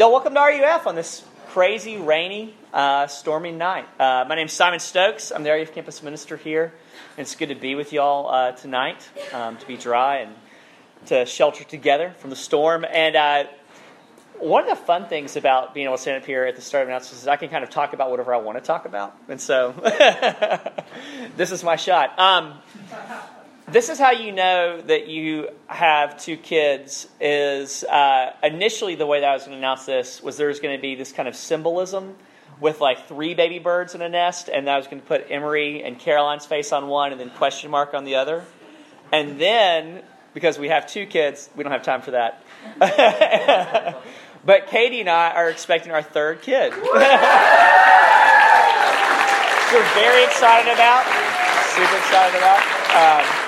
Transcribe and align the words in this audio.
Y'all, 0.00 0.10
welcome 0.10 0.32
to 0.32 0.40
RUF 0.40 0.86
on 0.86 0.94
this 0.94 1.22
crazy, 1.48 1.98
rainy, 1.98 2.54
uh, 2.72 3.06
stormy 3.06 3.52
night. 3.52 3.84
Uh, 4.00 4.24
my 4.26 4.34
name's 4.34 4.54
Simon 4.54 4.80
Stokes. 4.80 5.30
I'm 5.30 5.42
the 5.42 5.50
RUF 5.50 5.74
campus 5.74 6.02
minister 6.02 6.38
here. 6.38 6.72
And 7.18 7.26
it's 7.26 7.34
good 7.34 7.50
to 7.50 7.54
be 7.54 7.74
with 7.74 7.92
y'all 7.92 8.26
uh, 8.30 8.52
tonight, 8.52 9.06
um, 9.34 9.58
to 9.58 9.66
be 9.66 9.76
dry 9.76 10.20
and 10.20 10.34
to 11.08 11.26
shelter 11.26 11.64
together 11.64 12.14
from 12.16 12.30
the 12.30 12.36
storm. 12.36 12.86
And 12.90 13.14
uh, 13.14 13.44
one 14.38 14.62
of 14.62 14.70
the 14.70 14.82
fun 14.86 15.06
things 15.06 15.36
about 15.36 15.74
being 15.74 15.84
able 15.84 15.96
to 15.96 16.00
stand 16.00 16.22
up 16.22 16.26
here 16.26 16.46
at 16.46 16.56
the 16.56 16.62
start 16.62 16.84
of 16.84 16.88
announcements 16.88 17.20
is 17.20 17.28
I 17.28 17.36
can 17.36 17.50
kind 17.50 17.62
of 17.62 17.68
talk 17.68 17.92
about 17.92 18.10
whatever 18.10 18.32
I 18.32 18.38
want 18.38 18.56
to 18.56 18.64
talk 18.64 18.86
about. 18.86 19.14
And 19.28 19.38
so 19.38 19.72
this 21.36 21.52
is 21.52 21.62
my 21.62 21.76
shot. 21.76 22.18
Um, 22.18 22.54
this 23.72 23.88
is 23.88 23.98
how 23.98 24.10
you 24.10 24.32
know 24.32 24.80
that 24.80 25.06
you 25.06 25.48
have 25.66 26.20
two 26.20 26.36
kids 26.36 27.06
is 27.20 27.84
uh, 27.84 28.32
initially 28.42 28.96
the 28.96 29.06
way 29.06 29.20
that 29.20 29.28
i 29.28 29.32
was 29.32 29.42
going 29.42 29.52
to 29.52 29.58
announce 29.58 29.86
this 29.86 30.20
was 30.22 30.36
there's 30.36 30.60
going 30.60 30.76
to 30.76 30.82
be 30.82 30.94
this 30.96 31.12
kind 31.12 31.28
of 31.28 31.36
symbolism 31.36 32.16
with 32.60 32.80
like 32.80 33.06
three 33.06 33.34
baby 33.34 33.58
birds 33.58 33.94
in 33.94 34.02
a 34.02 34.08
nest 34.08 34.48
and 34.48 34.68
i 34.68 34.76
was 34.76 34.86
going 34.86 35.00
to 35.00 35.06
put 35.06 35.24
emery 35.30 35.82
and 35.82 35.98
caroline's 35.98 36.46
face 36.46 36.72
on 36.72 36.88
one 36.88 37.12
and 37.12 37.20
then 37.20 37.30
question 37.30 37.70
mark 37.70 37.94
on 37.94 38.04
the 38.04 38.16
other 38.16 38.44
and 39.12 39.40
then 39.40 40.02
because 40.34 40.58
we 40.58 40.68
have 40.68 40.86
two 40.86 41.06
kids 41.06 41.48
we 41.54 41.62
don't 41.62 41.72
have 41.72 41.82
time 41.82 42.02
for 42.02 42.10
that 42.10 42.42
but 44.44 44.66
katie 44.66 45.00
and 45.00 45.08
i 45.08 45.30
are 45.30 45.48
expecting 45.48 45.92
our 45.92 46.02
third 46.02 46.42
kid 46.42 46.72
we're 46.72 46.80
very 49.94 50.24
excited 50.24 50.72
about 50.72 51.06
super 51.70 51.96
excited 51.96 52.36
about 52.36 52.60
um. 53.30 53.39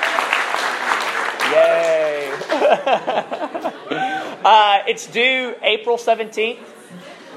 uh, 4.44 4.82
it's 4.86 5.06
due 5.06 5.54
April 5.62 5.96
17th. 5.96 6.58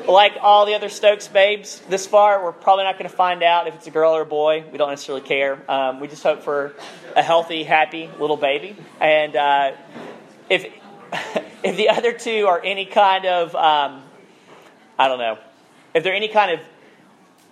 Like 0.07 0.33
all 0.39 0.67
the 0.67 0.75
other 0.75 0.89
Stokes 0.89 1.27
babes 1.27 1.81
this 1.89 2.05
far, 2.05 2.43
we're 2.43 2.51
probably 2.51 2.83
not 2.83 2.99
going 2.99 3.09
to 3.09 3.15
find 3.15 3.41
out 3.41 3.67
if 3.67 3.73
it's 3.73 3.87
a 3.87 3.91
girl 3.91 4.15
or 4.15 4.21
a 4.21 4.25
boy. 4.25 4.63
We 4.71 4.77
don't 4.77 4.91
necessarily 4.91 5.25
care. 5.25 5.59
Um, 5.69 5.99
we 5.99 6.07
just 6.07 6.21
hope 6.21 6.43
for 6.43 6.75
a 7.15 7.23
healthy, 7.23 7.63
happy 7.63 8.09
little 8.19 8.37
baby. 8.37 8.75
And 8.99 9.35
uh, 9.35 9.71
if 10.47 10.67
if 11.63 11.75
the 11.75 11.89
other 11.89 12.13
two 12.13 12.45
are 12.47 12.61
any 12.63 12.85
kind 12.85 13.25
of, 13.25 13.55
um, 13.55 14.03
I 14.99 15.07
don't 15.07 15.17
know, 15.19 15.39
if 15.95 16.03
they're 16.03 16.13
any 16.13 16.27
kind 16.27 16.51
of 16.51 16.59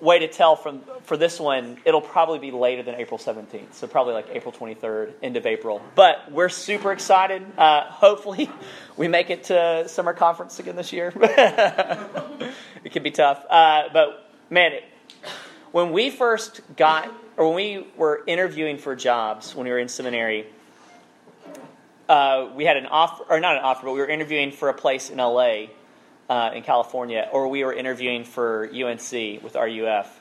way 0.04 0.20
to 0.20 0.28
tell 0.28 0.56
from 0.56 0.82
for 1.04 1.18
this 1.18 1.40
one, 1.40 1.78
it'll 1.86 2.02
probably 2.02 2.40
be 2.40 2.52
later 2.52 2.84
than 2.84 2.96
April 2.96 3.18
17th, 3.18 3.74
so 3.74 3.88
probably 3.88 4.14
like 4.14 4.28
April 4.32 4.52
23rd, 4.52 5.14
end 5.24 5.38
of 5.38 5.46
April. 5.46 5.82
But 5.96 6.32
we're 6.32 6.50
super 6.50 6.92
excited. 6.92 7.44
Uh, 7.58 7.86
hopefully, 7.86 8.50
we 8.98 9.08
make 9.08 9.30
it 9.30 9.46
to 9.46 9.88
summer 9.88 10.14
conference 10.14 10.60
again 10.60 10.76
this 10.76 10.92
year. 10.94 11.14
it 12.84 12.92
can 12.92 13.02
be 13.02 13.12
tough, 13.12 13.44
uh, 13.50 13.84
but 13.92 14.30
man, 14.50 14.74
it, 14.74 14.84
when 15.72 15.92
we 15.92 16.10
first 16.10 16.62
got 16.76 17.12
or 17.38 17.48
when 17.48 17.56
we 17.56 17.88
were 17.98 18.24
interviewing 18.28 18.78
for 18.78 18.96
jobs 18.96 19.56
when 19.56 19.66
we 19.66 19.72
were 19.72 19.80
in 19.80 19.88
seminary. 19.88 20.46
Uh, 22.08 22.50
we 22.54 22.66
had 22.66 22.78
an 22.78 22.86
offer, 22.86 23.24
or 23.30 23.40
not 23.40 23.56
an 23.56 23.64
offer, 23.64 23.86
but 23.86 23.94
we 23.94 24.00
were 24.00 24.08
interviewing 24.08 24.52
for 24.52 24.70
a 24.70 24.74
place 24.74 25.10
in 25.10 25.18
LA 25.18 25.68
uh, 26.34 26.50
in 26.56 26.64
California, 26.64 27.30
or 27.32 27.48
we 27.48 27.64
were 27.64 27.72
interviewing 27.72 28.24
for 28.24 28.68
UNC 28.68 29.44
with 29.44 29.54
RUF, 29.54 30.20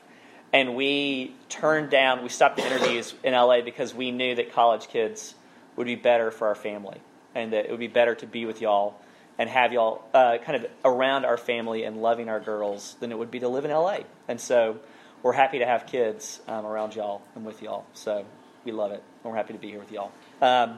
and 0.53 0.75
we 0.75 1.33
turned 1.49 1.89
down. 1.89 2.21
We 2.21 2.29
stopped 2.29 2.57
the 2.57 2.67
interviews 2.67 3.15
in 3.23 3.33
LA 3.33 3.61
because 3.61 3.95
we 3.95 4.11
knew 4.11 4.35
that 4.35 4.53
college 4.53 4.89
kids 4.89 5.33
would 5.75 5.87
be 5.87 5.95
better 5.95 6.29
for 6.29 6.49
our 6.49 6.55
family, 6.55 7.01
and 7.33 7.53
that 7.53 7.65
it 7.65 7.71
would 7.71 7.79
be 7.79 7.87
better 7.87 8.13
to 8.13 8.27
be 8.27 8.45
with 8.45 8.61
y'all 8.61 8.93
and 9.39 9.49
have 9.49 9.73
y'all 9.73 10.03
uh, 10.13 10.37
kind 10.37 10.63
of 10.63 10.69
around 10.85 11.25
our 11.25 11.35
family 11.37 11.83
and 11.83 11.99
loving 11.99 12.29
our 12.29 12.39
girls 12.39 12.95
than 12.99 13.11
it 13.11 13.17
would 13.17 13.31
be 13.31 13.39
to 13.39 13.47
live 13.47 13.65
in 13.65 13.71
LA. 13.71 14.01
And 14.27 14.39
so 14.39 14.77
we're 15.23 15.33
happy 15.33 15.57
to 15.57 15.65
have 15.65 15.87
kids 15.87 16.41
um, 16.47 16.63
around 16.63 16.95
y'all 16.95 17.23
and 17.33 17.43
with 17.43 17.63
y'all. 17.63 17.87
So 17.93 18.23
we 18.65 18.71
love 18.71 18.91
it. 18.91 19.01
And 19.23 19.31
we're 19.31 19.37
happy 19.37 19.53
to 19.53 19.59
be 19.59 19.69
here 19.69 19.79
with 19.79 19.91
y'all. 19.91 20.11
Um, 20.43 20.77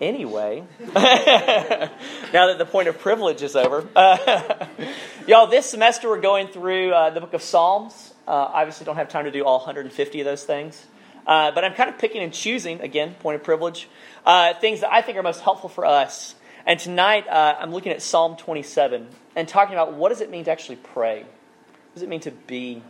Anyway, 0.00 0.62
now 0.80 0.94
that 0.94 2.54
the 2.56 2.64
point 2.64 2.86
of 2.86 3.00
privilege 3.00 3.42
is 3.42 3.56
over, 3.56 3.84
uh, 3.96 4.66
y'all, 5.26 5.48
this 5.48 5.68
semester 5.68 6.08
we're 6.08 6.20
going 6.20 6.46
through 6.46 6.92
uh, 6.92 7.10
the 7.10 7.20
book 7.20 7.34
of 7.34 7.42
Psalms. 7.42 8.14
Uh, 8.24 8.30
obviously, 8.30 8.86
don't 8.86 8.94
have 8.94 9.08
time 9.08 9.24
to 9.24 9.32
do 9.32 9.44
all 9.44 9.58
150 9.58 10.20
of 10.20 10.24
those 10.24 10.44
things, 10.44 10.86
uh, 11.26 11.50
but 11.50 11.64
I'm 11.64 11.74
kind 11.74 11.90
of 11.90 11.98
picking 11.98 12.22
and 12.22 12.32
choosing, 12.32 12.80
again, 12.80 13.14
point 13.14 13.34
of 13.34 13.42
privilege, 13.42 13.88
uh, 14.24 14.54
things 14.54 14.82
that 14.82 14.92
I 14.92 15.02
think 15.02 15.18
are 15.18 15.22
most 15.24 15.40
helpful 15.40 15.68
for 15.68 15.84
us. 15.84 16.36
And 16.64 16.78
tonight 16.78 17.26
uh, 17.26 17.56
I'm 17.58 17.72
looking 17.72 17.90
at 17.90 18.00
Psalm 18.00 18.36
27 18.36 19.08
and 19.34 19.48
talking 19.48 19.74
about 19.74 19.94
what 19.94 20.10
does 20.10 20.20
it 20.20 20.30
mean 20.30 20.44
to 20.44 20.52
actually 20.52 20.76
pray? 20.76 21.22
What 21.22 21.94
does 21.94 22.02
it 22.04 22.08
mean 22.08 22.20
to 22.20 22.30
be 22.30 22.84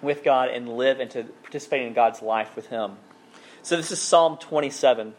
with 0.00 0.24
God 0.24 0.48
and 0.48 0.66
live 0.78 0.98
and 0.98 1.10
to 1.10 1.24
participate 1.24 1.86
in 1.86 1.92
God's 1.92 2.22
life 2.22 2.56
with 2.56 2.68
Him? 2.68 2.92
So 3.60 3.76
this 3.76 3.92
is 3.92 4.00
Psalm 4.00 4.38
27. 4.38 5.12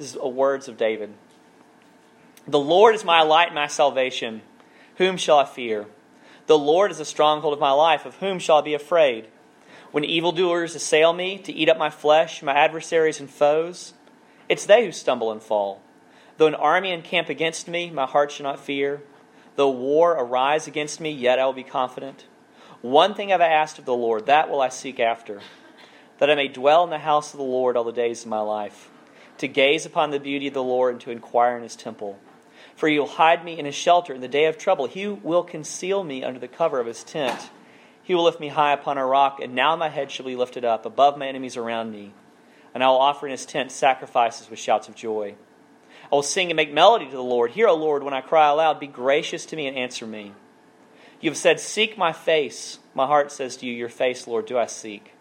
This 0.00 0.14
is 0.14 0.22
words 0.22 0.66
of 0.66 0.78
David. 0.78 1.12
The 2.48 2.58
Lord 2.58 2.94
is 2.94 3.04
my 3.04 3.20
light 3.20 3.48
and 3.48 3.54
my 3.54 3.66
salvation. 3.66 4.40
Whom 4.96 5.18
shall 5.18 5.38
I 5.38 5.44
fear? 5.44 5.84
The 6.46 6.58
Lord 6.58 6.90
is 6.90 6.96
the 6.96 7.04
stronghold 7.04 7.52
of 7.52 7.60
my 7.60 7.72
life. 7.72 8.06
Of 8.06 8.16
whom 8.16 8.38
shall 8.38 8.56
I 8.56 8.62
be 8.62 8.72
afraid? 8.72 9.28
When 9.90 10.02
evildoers 10.02 10.74
assail 10.74 11.12
me 11.12 11.36
to 11.40 11.52
eat 11.52 11.68
up 11.68 11.76
my 11.76 11.90
flesh, 11.90 12.42
my 12.42 12.54
adversaries 12.54 13.20
and 13.20 13.28
foes, 13.28 13.92
it's 14.48 14.64
they 14.64 14.86
who 14.86 14.92
stumble 14.92 15.30
and 15.30 15.42
fall. 15.42 15.82
Though 16.38 16.46
an 16.46 16.54
army 16.54 16.92
encamp 16.92 17.28
against 17.28 17.68
me, 17.68 17.90
my 17.90 18.06
heart 18.06 18.32
shall 18.32 18.44
not 18.44 18.58
fear. 18.58 19.02
Though 19.56 19.68
war 19.68 20.12
arise 20.12 20.66
against 20.66 20.98
me, 20.98 21.10
yet 21.10 21.38
I 21.38 21.44
will 21.44 21.52
be 21.52 21.62
confident. 21.62 22.24
One 22.80 23.12
thing 23.12 23.28
have 23.28 23.42
I 23.42 23.48
asked 23.48 23.78
of 23.78 23.84
the 23.84 23.92
Lord, 23.92 24.24
that 24.24 24.48
will 24.48 24.62
I 24.62 24.70
seek 24.70 24.98
after, 24.98 25.42
that 26.16 26.30
I 26.30 26.36
may 26.36 26.48
dwell 26.48 26.84
in 26.84 26.90
the 26.90 27.00
house 27.00 27.34
of 27.34 27.38
the 27.38 27.44
Lord 27.44 27.76
all 27.76 27.84
the 27.84 27.92
days 27.92 28.22
of 28.22 28.28
my 28.28 28.40
life 28.40 28.89
to 29.40 29.48
gaze 29.48 29.84
upon 29.84 30.10
the 30.10 30.20
beauty 30.20 30.46
of 30.46 30.54
the 30.54 30.62
Lord 30.62 30.94
and 30.94 31.00
to 31.02 31.10
inquire 31.10 31.56
in 31.56 31.62
his 31.62 31.76
temple. 31.76 32.18
For 32.76 32.88
he 32.88 32.98
will 32.98 33.06
hide 33.06 33.44
me 33.44 33.58
in 33.58 33.66
his 33.66 33.74
shelter 33.74 34.14
in 34.14 34.20
the 34.20 34.28
day 34.28 34.46
of 34.46 34.56
trouble. 34.56 34.86
He 34.86 35.06
will 35.08 35.42
conceal 35.42 36.02
me 36.04 36.24
under 36.24 36.38
the 36.38 36.48
cover 36.48 36.80
of 36.80 36.86
his 36.86 37.04
tent. 37.04 37.50
He 38.02 38.14
will 38.14 38.24
lift 38.24 38.40
me 38.40 38.48
high 38.48 38.72
upon 38.72 38.98
a 38.98 39.04
rock, 39.04 39.38
and 39.42 39.54
now 39.54 39.76
my 39.76 39.88
head 39.88 40.10
shall 40.10 40.26
be 40.26 40.36
lifted 40.36 40.64
up 40.64 40.86
above 40.86 41.18
my 41.18 41.26
enemies 41.26 41.56
around 41.56 41.90
me. 41.90 42.12
And 42.74 42.82
I 42.82 42.88
will 42.88 42.98
offer 42.98 43.26
in 43.26 43.32
his 43.32 43.46
tent 43.46 43.72
sacrifices 43.72 44.48
with 44.48 44.58
shouts 44.58 44.88
of 44.88 44.94
joy. 44.94 45.34
I 46.10 46.14
will 46.14 46.22
sing 46.22 46.50
and 46.50 46.56
make 46.56 46.72
melody 46.72 47.06
to 47.06 47.12
the 47.12 47.22
Lord. 47.22 47.52
Hear, 47.52 47.68
O 47.68 47.74
Lord, 47.74 48.02
when 48.02 48.14
I 48.14 48.20
cry 48.20 48.48
aloud, 48.48 48.80
be 48.80 48.86
gracious 48.86 49.46
to 49.46 49.56
me 49.56 49.66
and 49.66 49.76
answer 49.76 50.06
me. 50.06 50.32
You 51.20 51.30
have 51.30 51.36
said, 51.36 51.60
Seek 51.60 51.98
my 51.98 52.12
face. 52.12 52.78
My 52.94 53.06
heart 53.06 53.30
says 53.30 53.56
to 53.58 53.66
you, 53.66 53.72
Your 53.72 53.88
face, 53.88 54.26
Lord, 54.26 54.46
do 54.46 54.58
I 54.58 54.66
seek. 54.66 55.12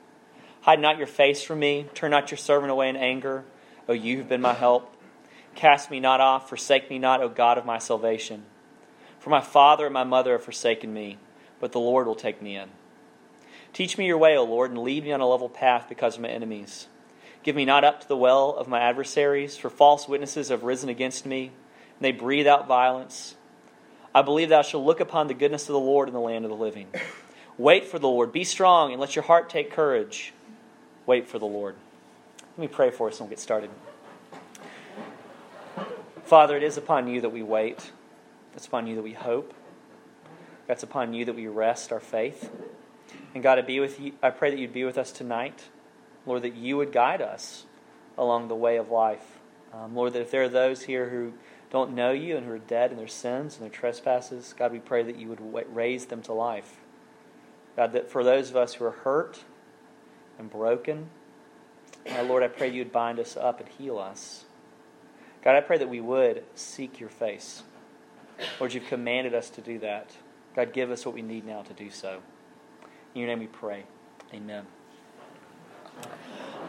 Hide 0.61 0.79
not 0.79 0.97
your 0.97 1.07
face 1.07 1.43
from 1.43 1.59
me. 1.59 1.87
Turn 1.93 2.11
not 2.11 2.31
your 2.31 2.37
servant 2.37 2.71
away 2.71 2.89
in 2.89 2.95
anger. 2.95 3.43
O 3.89 3.93
you 3.93 4.17
who've 4.17 4.29
been 4.29 4.39
my 4.39 4.53
help. 4.53 4.95
Cast 5.55 5.89
me 5.89 5.99
not 5.99 6.21
off, 6.21 6.47
forsake 6.47 6.91
me 6.91 6.99
not, 6.99 7.21
O 7.23 7.27
God 7.27 7.57
of 7.57 7.65
my 7.65 7.79
salvation. 7.79 8.43
For 9.19 9.31
my 9.31 9.41
father 9.41 9.85
and 9.85 9.93
my 9.93 10.03
mother 10.03 10.33
have 10.33 10.43
forsaken 10.43 10.93
me, 10.93 11.17
but 11.59 11.71
the 11.71 11.79
Lord 11.79 12.05
will 12.05 12.15
take 12.15 12.39
me 12.39 12.55
in. 12.55 12.69
Teach 13.73 13.97
me 13.97 14.05
your 14.05 14.19
way, 14.19 14.37
O 14.37 14.43
Lord, 14.43 14.69
and 14.69 14.79
lead 14.79 15.03
me 15.03 15.11
on 15.11 15.21
a 15.21 15.27
level 15.27 15.49
path 15.49 15.87
because 15.89 16.15
of 16.15 16.21
my 16.21 16.29
enemies. 16.29 16.87
Give 17.41 17.55
me 17.55 17.65
not 17.65 17.83
up 17.83 18.01
to 18.01 18.07
the 18.07 18.15
well 18.15 18.55
of 18.55 18.67
my 18.67 18.79
adversaries, 18.79 19.57
for 19.57 19.71
false 19.71 20.07
witnesses 20.07 20.49
have 20.49 20.63
risen 20.63 20.89
against 20.89 21.25
me, 21.25 21.47
and 21.47 22.01
they 22.01 22.11
breathe 22.11 22.47
out 22.47 22.67
violence. 22.67 23.35
I 24.13 24.21
believe 24.21 24.49
thou 24.49 24.61
shalt 24.61 24.85
look 24.85 24.99
upon 24.99 25.27
the 25.27 25.33
goodness 25.33 25.63
of 25.63 25.73
the 25.73 25.79
Lord 25.79 26.07
in 26.07 26.13
the 26.13 26.19
land 26.19 26.45
of 26.45 26.51
the 26.51 26.57
living. 26.57 26.87
Wait 27.57 27.85
for 27.85 27.97
the 27.97 28.07
Lord. 28.07 28.31
Be 28.31 28.43
strong, 28.43 28.91
and 28.91 29.01
let 29.01 29.15
your 29.15 29.23
heart 29.23 29.49
take 29.49 29.71
courage. 29.71 30.31
Wait 31.07 31.27
for 31.27 31.39
the 31.39 31.45
Lord. 31.45 31.75
Let 32.59 32.71
me 32.71 32.75
pray 32.75 32.91
for 32.91 33.07
us 33.07 33.13
and 33.13 33.21
we'll 33.21 33.29
get 33.29 33.39
started. 33.39 33.69
Father, 36.25 36.57
it 36.57 36.63
is 36.63 36.75
upon 36.75 37.07
you 37.07 37.21
that 37.21 37.29
we 37.29 37.41
wait. 37.41 37.93
It's 38.53 38.67
upon 38.67 38.85
you 38.85 38.95
that 38.95 39.01
we 39.01 39.13
hope. 39.13 39.53
It's 40.67 40.83
upon 40.83 41.13
you 41.13 41.23
that 41.23 41.37
we 41.37 41.47
rest 41.47 41.93
our 41.93 42.01
faith. 42.01 42.51
And 43.33 43.41
God, 43.41 43.59
I 43.59 43.61
be 43.61 43.79
with 43.79 43.97
you. 44.01 44.11
I 44.21 44.31
pray 44.31 44.49
that 44.49 44.59
you'd 44.59 44.73
be 44.73 44.83
with 44.83 44.97
us 44.97 45.13
tonight. 45.13 45.69
Lord, 46.25 46.41
that 46.41 46.57
you 46.57 46.75
would 46.75 46.91
guide 46.91 47.21
us 47.21 47.63
along 48.17 48.49
the 48.49 48.55
way 48.55 48.75
of 48.75 48.91
life. 48.91 49.39
Um, 49.73 49.95
Lord, 49.95 50.11
that 50.11 50.21
if 50.21 50.29
there 50.29 50.43
are 50.43 50.49
those 50.49 50.81
here 50.81 51.07
who 51.07 51.31
don't 51.69 51.95
know 51.95 52.11
you 52.11 52.35
and 52.35 52.45
who 52.45 52.51
are 52.51 52.59
dead 52.59 52.91
in 52.91 52.97
their 52.97 53.07
sins 53.07 53.55
and 53.55 53.63
their 53.63 53.69
trespasses, 53.69 54.53
God, 54.57 54.73
we 54.73 54.79
pray 54.79 55.01
that 55.03 55.15
you 55.15 55.29
would 55.29 55.73
raise 55.73 56.07
them 56.07 56.21
to 56.23 56.33
life. 56.33 56.75
God, 57.77 57.93
that 57.93 58.11
for 58.11 58.21
those 58.21 58.49
of 58.49 58.57
us 58.57 58.73
who 58.73 58.83
are 58.83 58.91
hurt 58.91 59.45
and 60.37 60.49
broken, 60.49 61.09
uh, 62.17 62.23
Lord, 62.23 62.43
I 62.43 62.47
pray 62.47 62.69
you'd 62.69 62.91
bind 62.91 63.19
us 63.19 63.37
up 63.37 63.59
and 63.59 63.69
heal 63.69 63.97
us. 63.97 64.45
God, 65.43 65.55
I 65.55 65.61
pray 65.61 65.77
that 65.77 65.89
we 65.89 66.01
would 66.01 66.43
seek 66.55 66.99
your 66.99 67.09
face. 67.09 67.63
Lord, 68.59 68.73
you've 68.73 68.87
commanded 68.87 69.33
us 69.33 69.49
to 69.51 69.61
do 69.61 69.79
that. 69.79 70.11
God, 70.55 70.73
give 70.73 70.91
us 70.91 71.05
what 71.05 71.15
we 71.15 71.21
need 71.21 71.45
now 71.45 71.61
to 71.61 71.73
do 71.73 71.89
so. 71.89 72.19
In 73.13 73.21
your 73.21 73.27
name 73.27 73.39
we 73.39 73.47
pray. 73.47 73.83
Amen. 74.33 74.65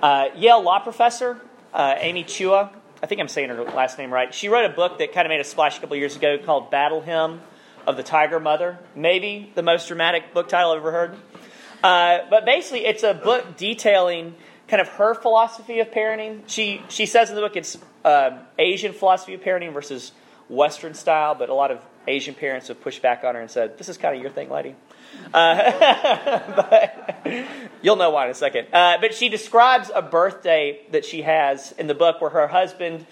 Uh, 0.03 0.29
Yale 0.37 0.63
law 0.63 0.79
professor, 0.81 1.41
uh, 1.73 1.95
Amy 1.99 2.25
Chua, 2.25 2.71
I 3.03 3.07
think 3.07 3.21
I'm 3.21 3.29
saying 3.29 3.49
her 3.49 3.65
last 3.65 3.97
name 3.97 4.13
right. 4.13 4.33
She 4.33 4.49
wrote 4.49 4.71
a 4.71 4.75
book 4.75 4.99
that 4.99 5.13
kind 5.13 5.27
of 5.27 5.31
made 5.31 5.41
a 5.41 5.45
splash 5.45 5.79
a 5.79 5.81
couple 5.81 5.97
years 5.97 6.17
ago 6.17 6.37
called 6.39 6.71
Battle 6.71 7.01
Hymn 7.01 7.41
of 7.87 7.97
the 7.97 8.03
Tiger 8.03 8.39
Mother. 8.39 8.79
Maybe 8.95 9.51
the 9.55 9.63
most 9.63 9.89
dramatic 9.89 10.35
book 10.35 10.49
title 10.49 10.73
I've 10.73 10.79
ever 10.79 10.93
heard. 10.93 11.17
Uh, 11.83 12.19
but 12.29 12.45
basically, 12.45 12.85
it's 12.85 13.03
a 13.03 13.15
book 13.15 13.57
detailing 13.57 14.35
kind 14.71 14.81
of 14.81 14.89
her 14.89 15.15
philosophy 15.15 15.81
of 15.81 15.91
parenting. 15.91 16.43
She 16.47 16.81
she 16.89 17.05
says 17.05 17.29
in 17.29 17.35
the 17.35 17.43
book 17.43 17.57
it's 17.57 17.77
uh, 18.05 18.39
Asian 18.59 18.93
philosophy 18.93 19.35
of 19.35 19.41
parenting 19.41 19.73
versus 19.73 20.13
Western 20.49 20.95
style, 20.95 21.35
but 21.35 21.49
a 21.49 21.55
lot 21.55 21.71
of 21.71 21.81
Asian 22.07 22.35
parents 22.35 22.69
have 22.69 22.81
pushed 22.81 23.03
back 23.03 23.25
on 23.25 23.35
her 23.35 23.41
and 23.41 23.51
said, 23.51 23.77
"This 23.77 23.89
is 23.89 23.99
kind 23.99 24.15
of 24.15 24.23
your 24.23 24.31
thing, 24.31 24.49
lady." 24.49 24.77
Uh, 25.35 26.41
but 26.57 27.17
you'll 27.83 27.97
know 27.97 28.11
why 28.11 28.27
in 28.27 28.31
a 28.31 28.35
second. 28.35 28.69
Uh, 28.73 28.97
but 29.01 29.13
she 29.13 29.29
describes 29.29 29.91
a 29.95 30.01
birthday 30.01 30.81
that 30.93 31.05
she 31.05 31.23
has 31.23 31.73
in 31.73 31.89
the 31.89 31.95
book 31.95 32.21
where 32.21 32.31
her 32.31 32.47
husband 32.47 33.05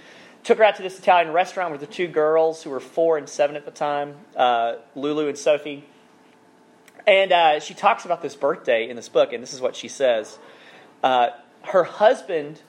took 0.44 0.58
her 0.58 0.64
out 0.64 0.76
to 0.76 0.82
this 0.82 0.98
Italian 0.98 1.32
restaurant 1.32 1.72
with 1.72 1.80
the 1.80 1.86
two 1.86 2.06
girls 2.06 2.62
who 2.62 2.70
were 2.70 2.80
four 2.80 3.18
and 3.18 3.28
seven 3.28 3.56
at 3.56 3.64
the 3.64 3.70
time, 3.72 4.14
uh, 4.36 4.76
Lulu 4.94 5.28
and 5.28 5.36
Sophie. 5.36 5.84
And 7.06 7.32
uh, 7.32 7.60
she 7.60 7.74
talks 7.74 8.04
about 8.04 8.22
this 8.22 8.36
birthday 8.36 8.88
in 8.88 8.94
this 8.94 9.08
book, 9.08 9.32
and 9.32 9.42
this 9.42 9.52
is 9.52 9.60
what 9.60 9.74
she 9.74 9.88
says. 9.88 10.38
Her 11.68 11.84
husband 11.84 12.60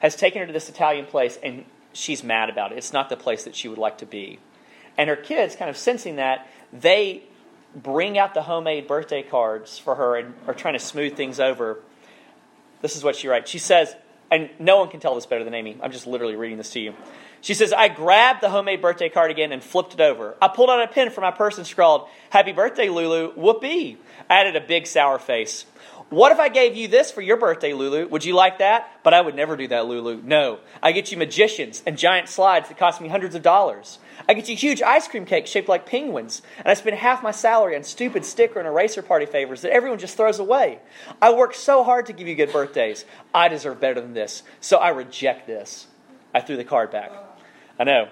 has 0.00 0.16
taken 0.16 0.40
her 0.40 0.46
to 0.46 0.52
this 0.52 0.68
Italian 0.68 1.06
place, 1.06 1.38
and 1.42 1.64
she's 1.92 2.24
mad 2.24 2.50
about 2.50 2.72
it. 2.72 2.78
It's 2.78 2.92
not 2.92 3.08
the 3.08 3.16
place 3.16 3.44
that 3.44 3.54
she 3.54 3.68
would 3.68 3.78
like 3.78 3.98
to 3.98 4.06
be. 4.06 4.38
And 4.98 5.08
her 5.08 5.16
kids, 5.16 5.56
kind 5.56 5.70
of 5.70 5.76
sensing 5.76 6.16
that, 6.16 6.48
they 6.72 7.22
bring 7.74 8.18
out 8.18 8.34
the 8.34 8.42
homemade 8.42 8.86
birthday 8.86 9.22
cards 9.22 9.78
for 9.78 9.94
her 9.94 10.16
and 10.16 10.34
are 10.46 10.54
trying 10.54 10.74
to 10.74 10.80
smooth 10.80 11.16
things 11.16 11.40
over. 11.40 11.78
This 12.82 12.96
is 12.96 13.04
what 13.04 13.16
she 13.16 13.28
writes. 13.28 13.50
She 13.50 13.58
says, 13.58 13.94
and 14.30 14.50
no 14.58 14.78
one 14.78 14.88
can 14.88 15.00
tell 15.00 15.14
this 15.14 15.26
better 15.26 15.44
than 15.44 15.54
Amy. 15.54 15.76
I'm 15.82 15.92
just 15.92 16.06
literally 16.06 16.36
reading 16.36 16.58
this 16.58 16.70
to 16.70 16.80
you. 16.80 16.94
She 17.42 17.54
says, 17.54 17.72
I 17.72 17.88
grabbed 17.88 18.40
the 18.40 18.48
homemade 18.48 18.80
birthday 18.80 19.08
card 19.08 19.30
again 19.30 19.52
and 19.52 19.62
flipped 19.62 19.94
it 19.94 20.00
over. 20.00 20.36
I 20.40 20.48
pulled 20.48 20.70
out 20.70 20.82
a 20.82 20.88
pen 20.88 21.10
from 21.10 21.22
my 21.22 21.32
purse 21.32 21.58
and 21.58 21.66
scrawled, 21.66 22.08
Happy 22.30 22.52
birthday, 22.52 22.88
Lulu. 22.88 23.32
Whoopee. 23.34 23.98
I 24.30 24.40
added 24.40 24.56
a 24.56 24.60
big 24.60 24.86
sour 24.86 25.18
face. 25.18 25.66
What 26.12 26.30
if 26.30 26.38
I 26.38 26.50
gave 26.50 26.76
you 26.76 26.88
this 26.88 27.10
for 27.10 27.22
your 27.22 27.38
birthday, 27.38 27.72
Lulu? 27.72 28.06
Would 28.08 28.22
you 28.22 28.34
like 28.34 28.58
that? 28.58 29.00
But 29.02 29.14
I 29.14 29.22
would 29.22 29.34
never 29.34 29.56
do 29.56 29.66
that, 29.68 29.86
Lulu. 29.86 30.20
No. 30.22 30.58
I 30.82 30.92
get 30.92 31.10
you 31.10 31.16
magicians 31.16 31.82
and 31.86 31.96
giant 31.96 32.28
slides 32.28 32.68
that 32.68 32.76
cost 32.76 33.00
me 33.00 33.08
hundreds 33.08 33.34
of 33.34 33.40
dollars. 33.40 33.98
I 34.28 34.34
get 34.34 34.46
you 34.46 34.54
huge 34.54 34.82
ice 34.82 35.08
cream 35.08 35.24
cakes 35.24 35.48
shaped 35.48 35.70
like 35.70 35.86
penguins. 35.86 36.42
And 36.58 36.68
I 36.68 36.74
spend 36.74 36.98
half 36.98 37.22
my 37.22 37.30
salary 37.30 37.76
on 37.76 37.82
stupid 37.82 38.26
sticker 38.26 38.58
and 38.58 38.68
eraser 38.68 39.00
party 39.00 39.24
favors 39.24 39.62
that 39.62 39.72
everyone 39.72 39.98
just 39.98 40.18
throws 40.18 40.38
away. 40.38 40.80
I 41.22 41.32
work 41.32 41.54
so 41.54 41.82
hard 41.82 42.04
to 42.04 42.12
give 42.12 42.28
you 42.28 42.34
good 42.34 42.52
birthdays. 42.52 43.06
I 43.32 43.48
deserve 43.48 43.80
better 43.80 44.02
than 44.02 44.12
this. 44.12 44.42
So 44.60 44.76
I 44.76 44.90
reject 44.90 45.46
this. 45.46 45.86
I 46.34 46.40
threw 46.40 46.58
the 46.58 46.64
card 46.64 46.90
back. 46.90 47.10
I 47.80 47.84
know. 47.84 48.08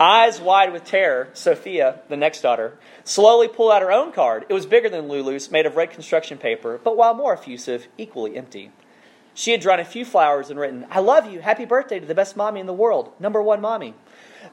Eyes 0.00 0.40
wide 0.40 0.72
with 0.72 0.84
terror, 0.84 1.28
Sophia, 1.34 2.00
the 2.08 2.16
next 2.16 2.40
daughter, 2.40 2.76
slowly 3.04 3.46
pulled 3.46 3.70
out 3.70 3.82
her 3.82 3.92
own 3.92 4.10
card. 4.10 4.44
It 4.48 4.52
was 4.52 4.66
bigger 4.66 4.88
than 4.88 5.08
Lulu's, 5.08 5.52
made 5.52 5.66
of 5.66 5.76
red 5.76 5.92
construction 5.92 6.36
paper, 6.36 6.80
but 6.82 6.96
while 6.96 7.14
more 7.14 7.32
effusive, 7.32 7.86
equally 7.96 8.36
empty. 8.36 8.72
She 9.34 9.52
had 9.52 9.60
drawn 9.60 9.78
a 9.78 9.84
few 9.84 10.04
flowers 10.04 10.50
and 10.50 10.58
written, 10.58 10.86
I 10.90 11.00
love 11.00 11.30
you. 11.30 11.40
Happy 11.40 11.64
birthday 11.64 12.00
to 12.00 12.06
the 12.06 12.14
best 12.14 12.36
mommy 12.36 12.60
in 12.60 12.66
the 12.66 12.72
world. 12.72 13.12
Number 13.20 13.40
one 13.40 13.60
mommy. 13.60 13.94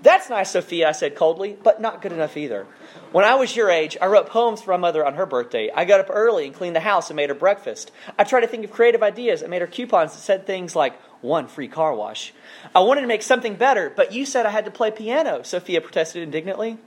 That's 0.02 0.30
nice, 0.30 0.52
Sophia, 0.52 0.90
I 0.90 0.92
said 0.92 1.16
coldly, 1.16 1.58
but 1.62 1.82
not 1.82 2.02
good 2.02 2.12
enough 2.12 2.38
either. 2.38 2.66
When 3.12 3.26
I 3.26 3.36
was 3.36 3.56
your 3.56 3.70
age, 3.70 3.98
I 4.02 4.08
wrote 4.08 4.30
poems 4.30 4.62
for 4.62 4.72
my 4.72 4.78
mother 4.78 5.06
on 5.06 5.16
her 5.16 5.26
birthday. 5.26 5.70
I 5.76 5.86
got 5.86 6.00
up 6.00 6.10
early 6.10 6.46
and 6.46 6.56
cleaned 6.56 6.76
the 6.76 6.80
house 6.82 7.10
and 7.10 7.16
made 7.16 7.30
her 7.30 7.36
breakfast. 7.36 7.92
I 8.18 8.24
tried 8.24 8.42
to 8.42 8.48
think 8.48 8.64
of 8.64 8.72
creative 8.72 9.04
ideas 9.04 9.42
and 9.42 9.52
made 9.52 9.62
her 9.62 9.68
coupons 9.68 10.14
that 10.14 10.20
said 10.20 10.46
things 10.48 10.76
like, 10.76 11.00
one 11.22 11.48
free 11.48 11.68
car 11.68 11.94
wash. 11.96 12.34
I 12.76 12.80
wanted 12.80 13.02
to 13.02 13.08
make 13.08 13.22
something 13.22 13.56
better, 13.56 13.90
but 13.90 14.12
you 14.12 14.26
said 14.26 14.46
I 14.46 14.50
had 14.50 14.66
to 14.66 14.72
play 14.72 14.92
piano, 14.92 15.44
Sophia 15.44 15.82
protested 15.82 16.24
indignantly. 16.24 16.78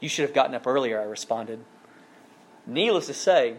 You 0.00 0.08
should 0.08 0.24
have 0.24 0.34
gotten 0.34 0.54
up 0.54 0.66
earlier, 0.66 1.00
I 1.00 1.04
responded. 1.04 1.60
Needless 2.66 3.06
to 3.06 3.14
say, 3.14 3.56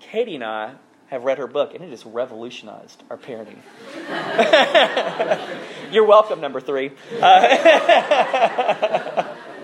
Katie 0.00 0.34
and 0.34 0.44
I 0.44 0.74
have 1.06 1.24
read 1.24 1.38
her 1.38 1.46
book, 1.46 1.74
and 1.74 1.84
it 1.84 1.90
has 1.90 2.06
revolutionized 2.06 3.02
our 3.10 3.18
parenting. 3.18 3.58
You're 5.92 6.06
welcome, 6.06 6.40
number 6.40 6.60
three. 6.60 6.90
Uh, 7.20 8.16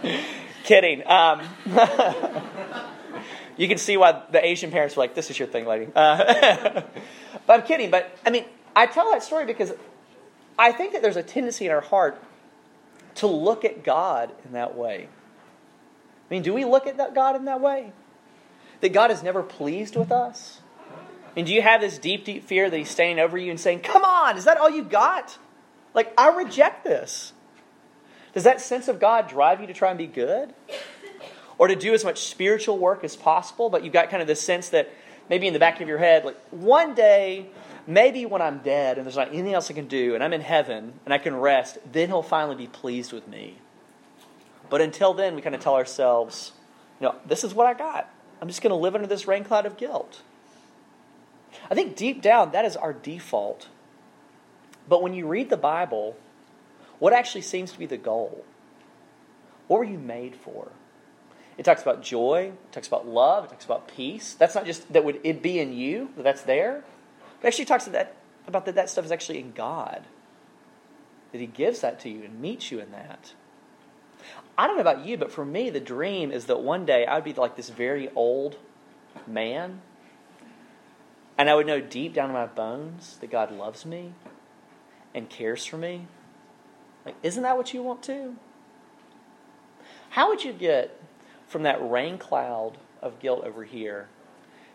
kidding. 0.65 1.07
Um, 1.07 1.41
you 3.57 3.67
can 3.67 3.79
see 3.79 3.97
why 3.97 4.23
the 4.31 4.45
Asian 4.45 4.71
parents 4.71 4.95
were 4.95 5.05
like, 5.05 5.15
"This 5.15 5.31
is 5.31 5.39
your 5.39 5.49
thing, 5.49 5.65
lady." 5.65 5.89
Uh, 5.95 6.83
but 7.47 7.61
I'm 7.61 7.67
kidding. 7.67 7.91
But 7.91 8.15
I 8.27 8.31
mean, 8.31 8.45
I 8.79 8.87
tell 8.87 9.11
that 9.11 9.25
story 9.25 9.45
because 9.45 9.73
I 10.57 10.71
think 10.71 10.93
that 10.93 11.03
there's 11.03 11.17
a 11.17 11.23
tendency 11.25 11.67
in 11.67 11.73
our 11.73 11.81
heart 11.81 12.23
to 13.17 13.27
look 13.27 13.65
at 13.65 13.83
God 13.83 14.31
in 14.45 14.53
that 14.53 14.77
way. 14.77 15.09
I 16.31 16.35
mean, 16.35 16.43
do 16.45 16.55
we 16.55 16.65
look 16.65 16.87
at 16.87 16.97
God 17.13 17.35
in 17.35 17.47
that 17.47 17.61
way? 17.61 17.91
That 18.81 18.93
God 18.93 19.11
is 19.11 19.21
never 19.21 19.43
pleased 19.43 19.97
with 19.97 20.13
us? 20.13 20.61
And 21.35 21.45
do 21.45 21.53
you 21.53 21.61
have 21.61 21.81
this 21.81 21.99
deep, 21.99 22.25
deep 22.25 22.45
fear 22.45 22.71
that 22.71 22.77
He's 22.77 22.89
standing 22.89 23.19
over 23.19 23.37
you 23.37 23.51
and 23.51 23.59
saying, 23.59 23.81
Come 23.81 24.05
on, 24.05 24.39
is 24.39 24.45
that 24.45 24.59
all 24.59 24.71
you 24.71 24.85
got? 24.85 25.37
Like, 25.93 26.15
I 26.17 26.29
reject 26.37 26.85
this. 26.85 27.33
Does 28.33 28.45
that 28.45 28.61
sense 28.61 28.87
of 28.87 29.01
God 29.01 29.27
drive 29.27 29.61
you 29.61 29.67
to 29.67 29.75
try 29.75 29.89
and 29.89 29.99
be 29.99 30.07
good? 30.07 30.55
Or 31.59 31.67
to 31.67 31.75
do 31.75 31.95
as 31.95 32.05
much 32.05 32.29
spiritual 32.29 32.79
work 32.79 33.03
as 33.03 33.17
possible, 33.17 33.71
but 33.71 33.83
you've 33.83 33.93
got 33.93 34.09
kind 34.09 34.23
of 34.23 34.29
this 34.29 34.41
sense 34.41 34.69
that 34.69 34.89
maybe 35.29 35.49
in 35.49 35.53
the 35.53 35.59
back 35.59 35.81
of 35.81 35.89
your 35.89 35.99
head, 35.99 36.25
like, 36.25 36.39
one 36.53 36.95
day, 36.95 37.49
maybe 37.89 38.27
when 38.27 38.43
I'm 38.43 38.59
dead 38.59 38.99
and 38.99 39.07
there's 39.07 39.17
not 39.17 39.29
anything 39.29 39.55
else 39.55 39.71
I 39.71 39.75
can 39.75 39.89
do 39.89 40.15
and 40.15 40.23
I'm 40.23 40.35
in 40.35 40.43
heaven 40.43 40.93
and 41.05 41.15
I 41.15 41.19
can 41.19 41.35
rest, 41.35 41.79
then 41.91 42.09
He'll 42.09 42.23
finally 42.23 42.55
be 42.55 42.67
pleased 42.67 43.13
with 43.13 43.27
me. 43.27 43.59
But 44.69 44.83
until 44.83 45.15
then, 45.15 45.35
we 45.35 45.41
kind 45.41 45.55
of 45.55 45.63
tell 45.63 45.75
ourselves, 45.75 46.53
you 47.01 47.07
know, 47.07 47.17
this 47.27 47.43
is 47.43 47.55
what 47.55 47.67
I 47.67 47.73
got. 47.73 48.09
I'm 48.41 48.49
just 48.49 48.61
going 48.61 48.71
to 48.71 48.77
live 48.77 48.95
under 48.95 49.07
this 49.07 49.27
rain 49.27 49.43
cloud 49.43 49.65
of 49.65 49.79
guilt. 49.79 50.21
I 51.71 51.75
think 51.75 51.97
deep 51.97 52.21
down, 52.21 52.53
that 52.53 52.67
is 52.67 52.77
our 52.77 52.93
default. 52.93 53.69
But 54.87 55.03
when 55.03 55.15
you 55.15 55.27
read 55.27 55.49
the 55.49 55.57
Bible, 55.57 56.17
what 56.99 57.15
actually 57.15 57.41
seems 57.41 57.73
to 57.73 57.79
be 57.79 57.87
the 57.87 57.97
goal? 57.97 58.45
What 59.67 59.79
were 59.79 59.85
you 59.85 59.99
made 59.99 60.37
for? 60.37 60.69
It 61.57 61.65
talks 61.65 61.83
about 61.83 62.03
joy, 62.03 62.53
it 62.55 62.73
talks 62.73 62.87
about 62.87 63.09
love, 63.09 63.45
it 63.45 63.51
talks 63.51 63.65
about 63.65 63.89
peace. 63.89 64.35
That's 64.35 64.55
not 64.55 64.67
just 64.67 64.93
that 64.93 65.05
would 65.05 65.21
it 65.25 65.43
be 65.43 65.59
in 65.59 65.73
you, 65.73 66.11
that's 66.17 66.43
there. 66.43 66.85
But 67.41 67.49
actually 67.49 67.65
talks 67.67 67.87
about 67.87 67.93
that, 67.93 68.17
about 68.47 68.65
that 68.67 68.75
that 68.75 68.91
stuff 68.91 69.05
is 69.05 69.13
actually 69.13 69.39
in 69.39 69.53
God. 69.53 70.05
That 71.33 71.41
He 71.41 71.47
gives 71.47 71.81
that 71.81 72.01
to 72.01 72.09
you 72.09 72.25
and 72.25 72.41
meets 72.41 72.71
you 72.71 72.81
in 72.81 72.91
that. 72.93 73.33
I 74.57 74.67
don't 74.67 74.77
know 74.77 74.83
about 74.83 75.07
you, 75.07 75.17
but 75.17 75.31
for 75.31 75.45
me, 75.45 75.71
the 75.71 75.81
dream 75.81 76.33
is 76.33 76.47
that 76.47 76.61
one 76.61 76.85
day 76.85 77.07
I 77.07 77.15
would 77.15 77.25
be 77.25 77.33
like 77.33 77.57
this 77.57 77.69
very 77.69 78.11
old 78.15 78.57
man, 79.27 79.81
and 81.37 81.49
I 81.49 81.55
would 81.55 81.67
know 81.67 81.81
deep 81.81 82.15
down 82.15 82.31
in 82.31 82.35
my 82.35 82.47
bones 82.47 83.19
that 83.21 83.31
God 83.31 83.53
loves 83.53 83.87
me 83.87 84.15
and 85.15 85.29
cares 85.29 85.65
for 85.65 85.77
me. 85.77 86.07
Like, 87.05 87.15
isn't 87.23 87.43
that 87.43 87.57
what 87.57 87.73
you 87.73 87.83
want 87.83 88.03
too? 88.03 88.37
How 90.11 90.29
would 90.29 90.43
you 90.45 90.53
get 90.53 91.01
from 91.47 91.63
that 91.63 91.79
rain 91.81 92.19
cloud 92.19 92.79
of 93.01 93.21
guilt 93.21 93.45
over 93.45 93.65
here 93.65 94.09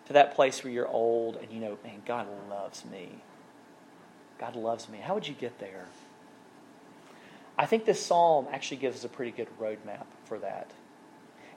to 0.07 0.13
that 0.13 0.35
place 0.35 0.63
where 0.63 0.71
you're 0.73 0.87
old 0.87 1.37
and 1.37 1.51
you 1.51 1.59
know, 1.59 1.77
man, 1.83 2.01
God 2.05 2.27
loves 2.49 2.83
me? 2.85 3.21
God 4.39 4.55
loves 4.55 4.89
me. 4.89 4.99
How 4.99 5.13
would 5.13 5.27
you 5.27 5.33
get 5.33 5.59
there? 5.59 5.85
I 7.57 7.65
think 7.65 7.85
this 7.85 8.03
psalm 8.03 8.47
actually 8.51 8.77
gives 8.77 8.97
us 8.97 9.05
a 9.05 9.09
pretty 9.09 9.31
good 9.31 9.47
roadmap 9.59 10.05
for 10.25 10.39
that. 10.39 10.71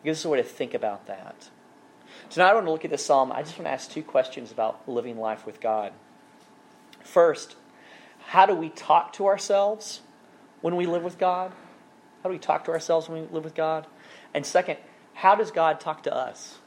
It 0.02 0.04
gives 0.04 0.20
us 0.20 0.24
a 0.24 0.28
way 0.28 0.38
to 0.38 0.44
think 0.44 0.74
about 0.74 1.06
that. 1.06 1.48
Tonight, 2.30 2.50
I 2.50 2.54
want 2.54 2.66
to 2.66 2.72
look 2.72 2.84
at 2.84 2.90
this 2.90 3.04
psalm. 3.04 3.32
I 3.32 3.42
just 3.42 3.58
want 3.58 3.66
to 3.66 3.72
ask 3.72 3.90
two 3.90 4.02
questions 4.02 4.52
about 4.52 4.88
living 4.88 5.18
life 5.18 5.46
with 5.46 5.60
God. 5.60 5.92
First, 7.02 7.56
how 8.26 8.46
do 8.46 8.54
we 8.54 8.68
talk 8.68 9.12
to 9.14 9.26
ourselves 9.26 10.00
when 10.60 10.76
we 10.76 10.86
live 10.86 11.02
with 11.02 11.18
God? 11.18 11.52
How 12.22 12.28
do 12.28 12.32
we 12.32 12.38
talk 12.38 12.64
to 12.64 12.72
ourselves 12.72 13.08
when 13.08 13.22
we 13.22 13.28
live 13.28 13.44
with 13.44 13.54
God? 13.54 13.86
And 14.34 14.44
second, 14.44 14.78
how 15.14 15.34
does 15.34 15.50
God 15.50 15.80
talk 15.80 16.02
to 16.04 16.14
us? 16.14 16.58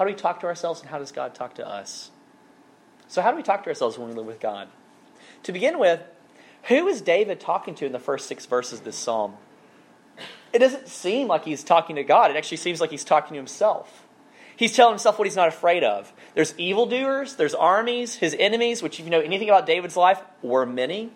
How 0.00 0.06
do 0.06 0.12
we 0.12 0.16
talk 0.16 0.40
to 0.40 0.46
ourselves 0.46 0.80
and 0.80 0.88
how 0.88 0.98
does 0.98 1.12
God 1.12 1.34
talk 1.34 1.56
to 1.56 1.68
us? 1.68 2.10
So, 3.06 3.20
how 3.20 3.32
do 3.32 3.36
we 3.36 3.42
talk 3.42 3.64
to 3.64 3.68
ourselves 3.68 3.98
when 3.98 4.08
we 4.08 4.14
live 4.14 4.24
with 4.24 4.40
God? 4.40 4.68
To 5.42 5.52
begin 5.52 5.78
with, 5.78 6.00
who 6.68 6.88
is 6.88 7.02
David 7.02 7.38
talking 7.38 7.74
to 7.74 7.84
in 7.84 7.92
the 7.92 7.98
first 7.98 8.26
six 8.26 8.46
verses 8.46 8.78
of 8.78 8.86
this 8.86 8.96
psalm? 8.96 9.34
It 10.54 10.60
doesn't 10.60 10.88
seem 10.88 11.28
like 11.28 11.44
he's 11.44 11.62
talking 11.62 11.96
to 11.96 12.02
God. 12.02 12.30
It 12.30 12.38
actually 12.38 12.56
seems 12.56 12.80
like 12.80 12.90
he's 12.90 13.04
talking 13.04 13.34
to 13.34 13.36
himself. 13.36 14.06
He's 14.56 14.74
telling 14.74 14.94
himself 14.94 15.18
what 15.18 15.26
he's 15.26 15.36
not 15.36 15.48
afraid 15.48 15.84
of. 15.84 16.10
There's 16.34 16.58
evildoers, 16.58 17.36
there's 17.36 17.54
armies, 17.54 18.14
his 18.14 18.34
enemies, 18.38 18.82
which, 18.82 19.00
if 19.00 19.04
you 19.04 19.10
know 19.10 19.20
anything 19.20 19.50
about 19.50 19.66
David's 19.66 19.98
life, 19.98 20.22
were 20.40 20.64
many. 20.64 21.12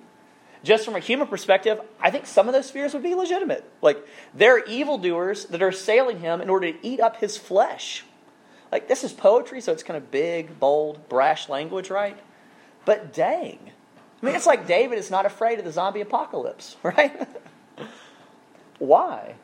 Just 0.62 0.84
from 0.84 0.94
a 0.94 1.00
human 1.00 1.26
perspective, 1.26 1.80
I 1.98 2.10
think 2.10 2.26
some 2.26 2.48
of 2.48 2.52
those 2.52 2.70
fears 2.70 2.92
would 2.92 3.02
be 3.02 3.14
legitimate. 3.14 3.64
Like, 3.80 4.06
there 4.34 4.56
are 4.56 4.64
evildoers 4.66 5.46
that 5.46 5.62
are 5.62 5.68
assailing 5.68 6.20
him 6.20 6.42
in 6.42 6.50
order 6.50 6.70
to 6.70 6.86
eat 6.86 7.00
up 7.00 7.16
his 7.16 7.38
flesh. 7.38 8.04
Like, 8.74 8.88
this 8.88 9.04
is 9.04 9.12
poetry, 9.12 9.60
so 9.60 9.70
it's 9.70 9.84
kind 9.84 9.96
of 9.96 10.10
big, 10.10 10.58
bold, 10.58 11.08
brash 11.08 11.48
language, 11.48 11.90
right? 11.90 12.18
But 12.84 13.12
dang, 13.12 13.60
I 14.20 14.26
mean, 14.26 14.34
it's 14.34 14.46
like 14.46 14.66
David 14.66 14.98
is 14.98 15.12
not 15.12 15.24
afraid 15.24 15.60
of 15.60 15.64
the 15.64 15.70
zombie 15.70 16.00
apocalypse, 16.00 16.76
right? 16.82 17.28
Why? 18.80 19.36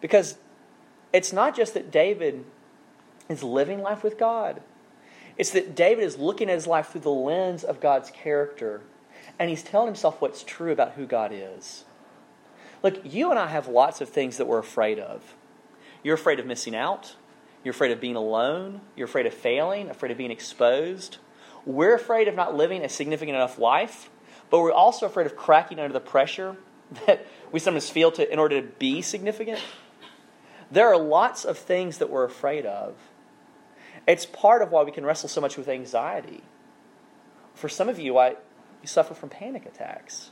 Because 0.00 0.38
it's 1.12 1.30
not 1.30 1.54
just 1.54 1.74
that 1.74 1.90
David 1.90 2.46
is 3.28 3.42
living 3.42 3.82
life 3.82 4.02
with 4.02 4.18
God, 4.18 4.62
it's 5.36 5.50
that 5.50 5.76
David 5.76 6.02
is 6.02 6.16
looking 6.16 6.48
at 6.48 6.54
his 6.54 6.66
life 6.66 6.86
through 6.86 7.02
the 7.02 7.10
lens 7.10 7.64
of 7.64 7.80
God's 7.80 8.10
character, 8.10 8.80
and 9.38 9.50
he's 9.50 9.62
telling 9.62 9.88
himself 9.88 10.22
what's 10.22 10.42
true 10.42 10.72
about 10.72 10.92
who 10.92 11.04
God 11.04 11.32
is. 11.34 11.84
Look, 12.82 12.98
you 13.04 13.28
and 13.28 13.38
I 13.38 13.48
have 13.48 13.68
lots 13.68 14.00
of 14.00 14.08
things 14.08 14.38
that 14.38 14.46
we're 14.46 14.56
afraid 14.56 14.98
of. 14.98 15.34
You're 16.02 16.14
afraid 16.14 16.40
of 16.40 16.46
missing 16.46 16.74
out. 16.74 17.14
You're 17.66 17.72
afraid 17.72 17.90
of 17.90 18.00
being 18.00 18.14
alone. 18.14 18.80
You're 18.94 19.06
afraid 19.06 19.26
of 19.26 19.34
failing, 19.34 19.90
afraid 19.90 20.12
of 20.12 20.18
being 20.18 20.30
exposed. 20.30 21.16
We're 21.64 21.96
afraid 21.96 22.28
of 22.28 22.36
not 22.36 22.54
living 22.54 22.84
a 22.84 22.88
significant 22.88 23.34
enough 23.34 23.58
life, 23.58 24.08
but 24.50 24.60
we're 24.60 24.70
also 24.70 25.04
afraid 25.04 25.26
of 25.26 25.34
cracking 25.34 25.80
under 25.80 25.92
the 25.92 25.98
pressure 25.98 26.56
that 27.08 27.26
we 27.50 27.58
sometimes 27.58 27.90
feel 27.90 28.12
to, 28.12 28.32
in 28.32 28.38
order 28.38 28.62
to 28.62 28.68
be 28.78 29.02
significant. 29.02 29.58
There 30.70 30.86
are 30.86 30.96
lots 30.96 31.44
of 31.44 31.58
things 31.58 31.98
that 31.98 32.08
we're 32.08 32.22
afraid 32.22 32.66
of. 32.66 32.94
It's 34.06 34.26
part 34.26 34.62
of 34.62 34.70
why 34.70 34.84
we 34.84 34.92
can 34.92 35.04
wrestle 35.04 35.28
so 35.28 35.40
much 35.40 35.56
with 35.56 35.66
anxiety. 35.66 36.44
For 37.56 37.68
some 37.68 37.88
of 37.88 37.98
you, 37.98 38.16
I, 38.16 38.36
you 38.80 38.86
suffer 38.86 39.12
from 39.12 39.28
panic 39.28 39.66
attacks. 39.66 40.30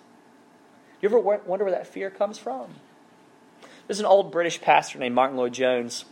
You 1.03 1.09
ever 1.09 1.19
wonder 1.19 1.65
where 1.65 1.73
that 1.73 1.89
fear 1.89 2.11
comes 2.11 2.39
from? 2.39 2.77
There's 3.89 3.99
an 3.99 4.07
old 4.07 4.31
British 4.31 4.61
pastor 4.61 5.01
named 5.01 5.17
Martyn 5.17 5.37
Lloyd-Jones. 5.37 6.05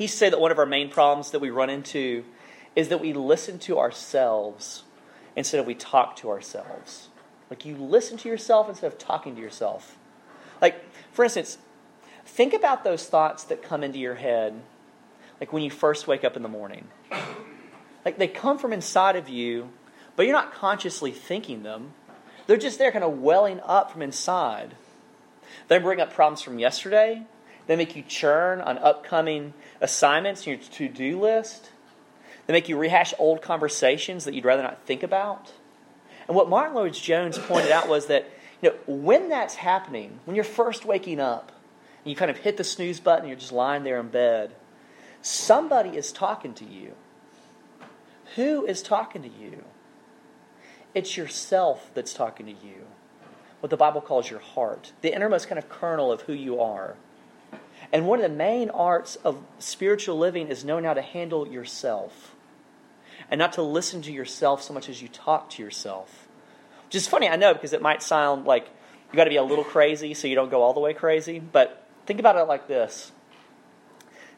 He 0.00 0.06
said 0.06 0.32
that 0.32 0.40
one 0.40 0.50
of 0.50 0.58
our 0.58 0.64
main 0.64 0.88
problems 0.88 1.30
that 1.32 1.40
we 1.40 1.50
run 1.50 1.68
into 1.68 2.24
is 2.74 2.88
that 2.88 3.02
we 3.02 3.12
listen 3.12 3.58
to 3.58 3.78
ourselves 3.78 4.84
instead 5.36 5.60
of 5.60 5.66
we 5.66 5.74
talk 5.74 6.16
to 6.16 6.30
ourselves. 6.30 7.10
Like 7.50 7.66
you 7.66 7.76
listen 7.76 8.16
to 8.16 8.28
yourself 8.30 8.70
instead 8.70 8.86
of 8.86 8.96
talking 8.96 9.34
to 9.36 9.42
yourself. 9.42 9.98
Like, 10.62 10.82
for 11.12 11.22
instance, 11.22 11.58
think 12.24 12.54
about 12.54 12.82
those 12.82 13.08
thoughts 13.08 13.44
that 13.44 13.62
come 13.62 13.84
into 13.84 13.98
your 13.98 14.14
head, 14.14 14.62
like 15.38 15.52
when 15.52 15.62
you 15.62 15.70
first 15.70 16.06
wake 16.06 16.24
up 16.24 16.34
in 16.34 16.42
the 16.42 16.48
morning. 16.48 16.88
Like 18.02 18.16
they 18.16 18.26
come 18.26 18.56
from 18.56 18.72
inside 18.72 19.16
of 19.16 19.28
you, 19.28 19.68
but 20.16 20.24
you're 20.24 20.32
not 20.32 20.54
consciously 20.54 21.10
thinking 21.10 21.62
them. 21.62 21.92
They're 22.46 22.56
just 22.56 22.78
there, 22.78 22.90
kind 22.90 23.04
of 23.04 23.18
welling 23.18 23.60
up 23.66 23.92
from 23.92 24.00
inside. 24.00 24.76
They 25.68 25.76
bring 25.76 26.00
up 26.00 26.10
problems 26.14 26.40
from 26.40 26.58
yesterday. 26.58 27.26
They 27.66 27.76
make 27.76 27.94
you 27.94 28.02
churn 28.02 28.60
on 28.60 28.78
upcoming 28.78 29.54
assignments 29.80 30.46
in 30.46 30.54
your 30.54 30.62
to 30.62 30.88
do 30.88 31.20
list. 31.20 31.70
They 32.46 32.52
make 32.52 32.68
you 32.68 32.76
rehash 32.76 33.14
old 33.18 33.42
conversations 33.42 34.24
that 34.24 34.34
you'd 34.34 34.44
rather 34.44 34.62
not 34.62 34.82
think 34.84 35.02
about. 35.02 35.52
And 36.26 36.36
what 36.36 36.48
Martyn 36.48 36.74
Lloyd-Jones 36.74 37.38
pointed 37.38 37.70
out 37.70 37.88
was 37.88 38.06
that 38.06 38.28
you 38.62 38.70
know, 38.70 38.76
when 38.86 39.28
that's 39.28 39.54
happening, 39.54 40.20
when 40.24 40.34
you're 40.34 40.44
first 40.44 40.84
waking 40.84 41.20
up, 41.20 41.52
and 42.04 42.10
you 42.10 42.16
kind 42.16 42.30
of 42.30 42.38
hit 42.38 42.56
the 42.56 42.64
snooze 42.64 43.00
button, 43.00 43.26
you're 43.28 43.36
just 43.36 43.52
lying 43.52 43.84
there 43.84 44.00
in 44.00 44.08
bed, 44.08 44.54
somebody 45.22 45.90
is 45.90 46.12
talking 46.12 46.54
to 46.54 46.64
you. 46.64 46.94
Who 48.36 48.64
is 48.64 48.82
talking 48.82 49.22
to 49.22 49.28
you? 49.28 49.64
It's 50.94 51.16
yourself 51.16 51.90
that's 51.94 52.14
talking 52.14 52.46
to 52.46 52.52
you. 52.52 52.86
What 53.60 53.70
the 53.70 53.76
Bible 53.76 54.00
calls 54.00 54.30
your 54.30 54.40
heart, 54.40 54.92
the 55.02 55.14
innermost 55.14 55.48
kind 55.48 55.58
of 55.58 55.68
kernel 55.68 56.10
of 56.10 56.22
who 56.22 56.32
you 56.32 56.60
are. 56.60 56.96
And 57.92 58.06
one 58.06 58.20
of 58.20 58.30
the 58.30 58.36
main 58.36 58.70
arts 58.70 59.16
of 59.16 59.42
spiritual 59.58 60.18
living 60.18 60.48
is 60.48 60.64
knowing 60.64 60.84
how 60.84 60.94
to 60.94 61.02
handle 61.02 61.46
yourself 61.48 62.34
and 63.30 63.38
not 63.38 63.54
to 63.54 63.62
listen 63.62 64.02
to 64.02 64.12
yourself 64.12 64.62
so 64.62 64.72
much 64.72 64.88
as 64.88 65.02
you 65.02 65.08
talk 65.08 65.50
to 65.50 65.62
yourself. 65.62 66.28
Which 66.86 66.94
is 66.96 67.06
funny, 67.06 67.28
I 67.28 67.36
know, 67.36 67.52
because 67.52 67.72
it 67.72 67.82
might 67.82 68.02
sound 68.02 68.44
like 68.44 68.68
you 69.12 69.16
got 69.16 69.24
to 69.24 69.30
be 69.30 69.36
a 69.36 69.42
little 69.42 69.64
crazy 69.64 70.14
so 70.14 70.28
you 70.28 70.34
don't 70.34 70.50
go 70.50 70.62
all 70.62 70.72
the 70.72 70.80
way 70.80 70.94
crazy. 70.94 71.40
But 71.40 71.86
think 72.06 72.20
about 72.20 72.36
it 72.36 72.44
like 72.44 72.68
this 72.68 73.12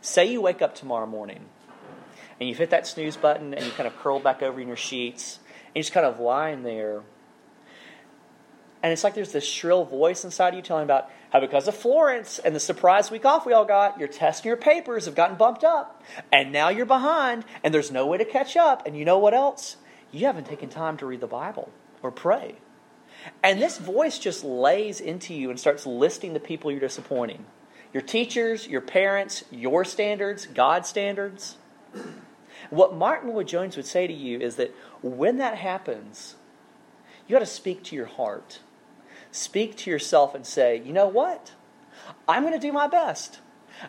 Say 0.01 0.33
you 0.33 0.41
wake 0.41 0.63
up 0.63 0.75
tomorrow 0.75 1.07
morning 1.07 1.45
and 2.41 2.49
you've 2.49 2.59
hit 2.59 2.71
that 2.71 2.87
snooze 2.87 3.17
button 3.17 3.55
and 3.55 3.65
you 3.65 3.71
kind 3.73 3.87
of 3.87 3.97
curl 3.99 4.19
back 4.19 4.43
over 4.43 4.61
in 4.61 4.67
your 4.67 4.77
sheets 4.77 5.39
and 5.67 5.77
you're 5.77 5.83
just 5.83 5.93
kind 5.93 6.05
of 6.05 6.19
lying 6.19 6.65
there. 6.65 7.03
And 8.83 8.93
it's 8.93 9.05
like 9.05 9.15
there's 9.15 9.31
this 9.31 9.47
shrill 9.47 9.85
voice 9.85 10.25
inside 10.25 10.49
of 10.49 10.55
you 10.55 10.63
telling 10.63 10.83
about 10.83 11.09
how 11.33 11.41
because 11.41 11.67
of 11.67 11.75
Florence 11.75 12.39
and 12.39 12.55
the 12.55 12.61
surprise 12.61 13.11
week 13.11 13.25
off 13.25 13.47
we 13.47 13.55
all 13.55 13.65
got, 13.65 13.99
your 13.99 14.07
tests 14.07 14.43
and 14.43 14.47
your 14.47 14.57
papers 14.59 15.07
have 15.07 15.15
gotten 15.15 15.37
bumped 15.37 15.65
up. 15.65 16.03
And 16.31 16.53
now 16.53 16.69
you're 16.69 16.85
behind, 16.85 17.47
and 17.65 17.73
there's 17.73 17.91
no 17.91 18.07
way 18.07 18.19
to 18.19 18.25
catch 18.27 18.55
up. 18.55 18.87
And 18.87 18.95
you 18.95 19.07
know 19.07 19.19
what 19.19 19.33
else? 19.33 19.77
You 20.11 20.27
haven't 20.27 20.47
taken 20.47 20.69
time 20.69 20.99
to 20.99 21.07
read 21.07 21.23
the 21.23 21.27
Bible 21.27 21.73
or 22.03 22.11
pray. 22.11 22.57
And 23.43 23.63
this 23.63 23.79
voice 23.79 24.19
just 24.19 24.45
lays 24.45 25.01
into 25.01 25.33
you 25.33 25.49
and 25.49 25.59
starts 25.59 25.87
listing 25.87 26.35
the 26.35 26.41
people 26.41 26.71
you're 26.71 26.81
disappointing 26.81 27.47
your 27.95 28.03
teachers, 28.03 28.67
your 28.67 28.81
parents, 28.81 29.45
your 29.51 29.85
standards, 29.85 30.47
God's 30.47 30.89
standards. 30.89 31.57
What 32.71 32.95
Martyn 32.95 33.29
Lloyd-Jones 33.29 33.77
would 33.77 33.85
say 33.85 34.07
to 34.07 34.13
you 34.15 34.39
is 34.39 34.57
that 34.57 34.75
when 35.03 35.37
that 35.39 35.59
happens, 35.59 36.37
you 37.27 37.35
got 37.35 37.41
to 37.41 37.47
speak 37.47 37.83
to 37.85 37.97
your 37.97 38.07
heart 38.07 38.61
speak 39.33 39.77
to 39.79 39.91
yourself 39.91 40.35
and 40.35 40.47
say, 40.47 40.81
you 40.85 40.93
know 40.93 41.09
what? 41.09 41.53
I'm 42.29 42.43
going 42.43 42.55
to 42.55 42.61
do 42.61 42.73
my 42.73 42.87
best. 42.87 43.41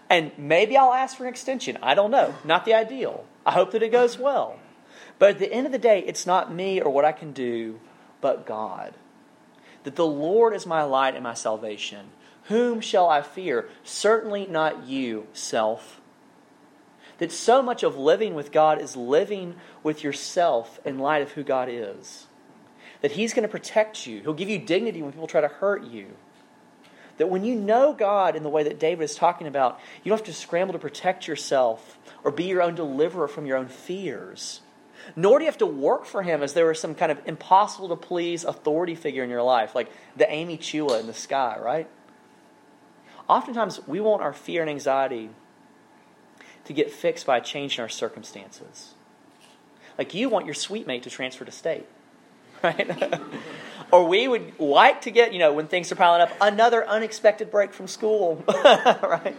And 0.10 0.32
maybe 0.38 0.76
I'll 0.76 0.94
ask 0.94 1.16
for 1.16 1.24
an 1.24 1.30
extension. 1.30 1.78
I 1.84 1.94
don't 1.94 2.10
know. 2.10 2.34
Not 2.44 2.66
the 2.66 2.74
ideal. 2.74 3.26
I 3.46 3.52
hope 3.52 3.72
that 3.72 3.84
it 3.84 3.92
goes 3.92 4.18
well. 4.18 4.58
But 5.20 5.32
at 5.32 5.40
the 5.40 5.54
end 5.54 5.68
of 5.68 5.72
the 5.72 5.78
day, 5.78 6.04
it's 6.08 6.26
not 6.26 6.52
me 6.52 6.82
or 6.82 6.92
what 6.92 7.06
I 7.06 7.12
can 7.12 7.34
do, 7.34 7.80
but 8.22 8.48
God. 8.48 8.96
That 9.84 9.96
the 9.96 10.08
Lord 10.08 10.56
is 10.56 10.66
my 10.66 10.84
light 10.84 11.14
and 11.14 11.24
my 11.24 11.34
salvation. 11.34 12.08
Whom 12.46 12.82
shall 12.82 13.10
I 13.10 13.22
fear? 13.22 13.70
Certainly 13.84 14.48
not 14.48 14.88
you, 14.88 15.28
self. 15.34 16.02
That 17.20 17.32
so 17.32 17.62
much 17.62 17.84
of 17.84 17.98
living 17.98 18.34
with 18.34 18.52
God 18.52 18.82
is 18.82 18.96
living 18.96 19.56
with 19.84 20.04
yourself 20.04 20.80
in 20.84 20.98
light 20.98 21.22
of 21.22 21.34
who 21.34 21.44
God 21.44 21.70
is 21.70 22.28
that 23.04 23.12
He's 23.12 23.34
going 23.34 23.44
to 23.44 23.50
protect 23.50 24.08
you. 24.08 24.22
He'll 24.22 24.34
give 24.34 24.50
you 24.50 24.58
dignity 24.58 25.04
when 25.04 25.12
people 25.12 25.28
try 25.28 25.42
to 25.42 25.48
hurt 25.50 25.84
you. 25.84 26.08
That 27.18 27.30
when 27.30 27.44
you 27.44 27.54
know 27.54 27.94
God 27.94 28.36
in 28.36 28.42
the 28.42 28.50
way 28.50 28.64
that 28.64 28.80
David 28.80 29.04
is 29.04 29.14
talking 29.14 29.46
about, 29.46 29.80
you 30.04 30.10
don't 30.10 30.18
have 30.18 30.26
to 30.26 30.34
scramble 30.34 30.74
to 30.74 30.80
protect 30.80 31.28
yourself 31.28 32.00
or 32.24 32.32
be 32.32 32.46
your 32.46 32.64
own 32.64 32.74
deliverer 32.74 33.28
from 33.28 33.46
your 33.46 33.58
own 33.58 33.68
fears. 33.68 34.62
Nor 35.18 35.38
do 35.38 35.44
you 35.44 35.52
have 35.52 35.60
to 35.60 35.66
work 35.66 36.06
for 36.06 36.24
Him 36.24 36.42
as 36.42 36.54
there 36.54 36.66
was 36.66 36.80
some 36.80 36.96
kind 36.96 37.12
of 37.12 37.20
impossible 37.26 37.90
to 37.90 37.98
please 37.98 38.46
authority 38.46 38.96
figure 38.96 39.24
in 39.24 39.30
your 39.30 39.44
life, 39.44 39.76
like 39.76 39.92
the 40.16 40.32
Amy 40.32 40.58
Chua 40.58 41.02
in 41.02 41.06
the 41.06 41.14
sky, 41.14 41.58
right? 41.62 41.90
Oftentimes, 43.28 43.86
we 43.86 44.00
want 44.00 44.22
our 44.22 44.34
fear 44.34 44.62
and 44.62 44.70
anxiety 44.70 45.30
to 46.64 46.74
get 46.74 46.90
fixed 46.90 47.26
by 47.26 47.38
a 47.38 47.42
change 47.42 47.78
in 47.78 47.82
our 47.82 47.90
circumstances. 47.90 48.94
Like 49.98 50.14
you 50.14 50.30
want 50.30 50.46
your 50.46 50.56
suite 50.56 50.88
mate 50.88 51.04
to 51.04 51.10
transfer 51.10 51.44
to 51.44 51.52
state 51.52 51.86
right? 52.64 53.22
or 53.92 54.08
we 54.08 54.28
would 54.28 54.60
like 54.60 55.02
to 55.02 55.12
get, 55.12 55.34
you 55.34 55.40
know, 55.40 55.54
when 55.54 55.68
things 55.68 55.92
are 55.92 55.96
piling 55.96 56.22
up, 56.22 56.32
another 56.42 56.88
unexpected 56.88 57.52
break 57.52 57.74
from 57.74 57.88
school, 57.88 58.44
right? 58.48 59.36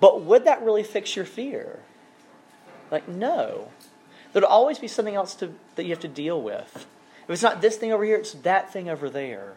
But 0.00 0.22
would 0.22 0.44
that 0.44 0.62
really 0.62 0.82
fix 0.82 1.16
your 1.16 1.24
fear? 1.24 1.80
Like, 2.90 3.08
no. 3.08 3.68
There'll 4.32 4.48
always 4.48 4.78
be 4.78 4.88
something 4.88 5.14
else 5.14 5.34
to, 5.36 5.52
that 5.74 5.84
you 5.84 5.90
have 5.90 6.00
to 6.00 6.08
deal 6.08 6.40
with. 6.40 6.86
If 7.24 7.30
it's 7.30 7.42
not 7.42 7.60
this 7.60 7.76
thing 7.76 7.92
over 7.92 8.04
here, 8.04 8.16
it's 8.16 8.32
that 8.32 8.72
thing 8.72 8.88
over 8.88 9.10
there. 9.10 9.54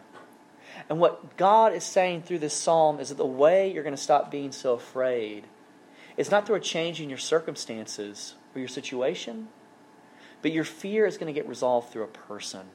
And 0.88 0.98
what 0.98 1.36
God 1.36 1.72
is 1.72 1.84
saying 1.84 2.22
through 2.22 2.40
this 2.40 2.54
psalm 2.54 3.00
is 3.00 3.10
that 3.10 3.16
the 3.16 3.26
way 3.26 3.72
you're 3.72 3.82
going 3.82 3.96
to 3.96 4.02
stop 4.02 4.30
being 4.30 4.52
so 4.52 4.74
afraid 4.74 5.44
is 6.16 6.30
not 6.30 6.46
through 6.46 6.56
a 6.56 6.60
change 6.60 7.00
in 7.00 7.08
your 7.08 7.18
circumstances 7.18 8.34
or 8.54 8.58
your 8.58 8.68
situation, 8.68 9.48
but 10.42 10.52
your 10.52 10.64
fear 10.64 11.06
is 11.06 11.18
going 11.18 11.32
to 11.32 11.38
get 11.38 11.48
resolved 11.48 11.92
through 11.92 12.04
a 12.04 12.08
person, 12.08 12.66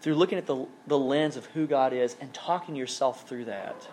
through 0.00 0.14
looking 0.14 0.38
at 0.38 0.46
the, 0.46 0.66
the 0.86 0.98
lens 0.98 1.36
of 1.36 1.46
who 1.46 1.66
God 1.66 1.92
is 1.92 2.16
and 2.20 2.32
talking 2.34 2.74
yourself 2.74 3.28
through 3.28 3.46
that. 3.46 3.88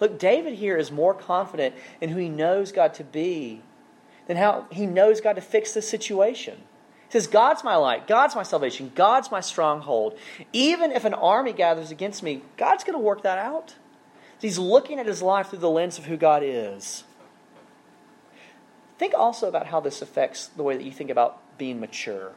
Look, 0.00 0.18
David 0.18 0.54
here 0.54 0.76
is 0.76 0.90
more 0.90 1.14
confident 1.14 1.74
in 2.00 2.10
who 2.10 2.18
he 2.18 2.28
knows 2.28 2.72
God 2.72 2.94
to 2.94 3.04
be 3.04 3.62
than 4.26 4.36
how 4.36 4.66
he 4.70 4.86
knows 4.86 5.20
God 5.20 5.34
to 5.34 5.40
fix 5.40 5.72
the 5.72 5.82
situation. 5.82 6.58
He 7.08 7.12
says, 7.12 7.28
God's 7.28 7.62
my 7.62 7.76
light, 7.76 8.08
God's 8.08 8.34
my 8.34 8.42
salvation, 8.42 8.90
God's 8.94 9.30
my 9.30 9.40
stronghold. 9.40 10.18
Even 10.52 10.90
if 10.90 11.04
an 11.04 11.14
army 11.14 11.52
gathers 11.52 11.90
against 11.90 12.22
me, 12.22 12.42
God's 12.56 12.82
going 12.82 12.98
to 12.98 13.02
work 13.02 13.22
that 13.22 13.38
out. 13.38 13.76
He's 14.40 14.58
looking 14.58 14.98
at 14.98 15.06
his 15.06 15.22
life 15.22 15.48
through 15.48 15.60
the 15.60 15.70
lens 15.70 15.98
of 15.98 16.06
who 16.06 16.16
God 16.16 16.42
is. 16.44 17.04
Think 18.98 19.14
also 19.14 19.48
about 19.48 19.66
how 19.66 19.80
this 19.80 20.02
affects 20.02 20.48
the 20.48 20.62
way 20.62 20.76
that 20.76 20.84
you 20.84 20.92
think 20.92 21.10
about 21.10 21.42
being 21.58 21.80
mature 21.80 22.32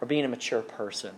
or 0.00 0.06
being 0.06 0.24
a 0.24 0.28
mature 0.28 0.62
person. 0.62 1.14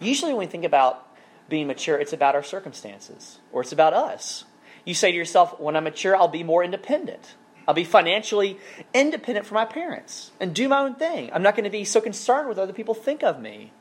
Usually, 0.00 0.32
when 0.32 0.40
we 0.40 0.50
think 0.50 0.64
about 0.64 1.06
being 1.48 1.66
mature, 1.66 1.98
it's 1.98 2.12
about 2.12 2.34
our 2.34 2.42
circumstances 2.42 3.38
or 3.52 3.62
it's 3.62 3.72
about 3.72 3.94
us. 3.94 4.44
You 4.84 4.94
say 4.94 5.10
to 5.10 5.16
yourself, 5.16 5.58
when 5.58 5.76
I'm 5.76 5.84
mature, 5.84 6.16
I'll 6.16 6.28
be 6.28 6.42
more 6.42 6.62
independent. 6.62 7.34
I'll 7.66 7.74
be 7.74 7.84
financially 7.84 8.58
independent 8.94 9.46
from 9.46 9.56
my 9.56 9.64
parents 9.64 10.30
and 10.38 10.54
do 10.54 10.68
my 10.68 10.80
own 10.80 10.94
thing. 10.94 11.30
I'm 11.32 11.42
not 11.42 11.56
going 11.56 11.64
to 11.64 11.70
be 11.70 11.84
so 11.84 12.00
concerned 12.00 12.48
with 12.48 12.58
what 12.58 12.64
other 12.64 12.72
people 12.72 12.94
think 12.94 13.24
of 13.24 13.40
me. 13.40 13.72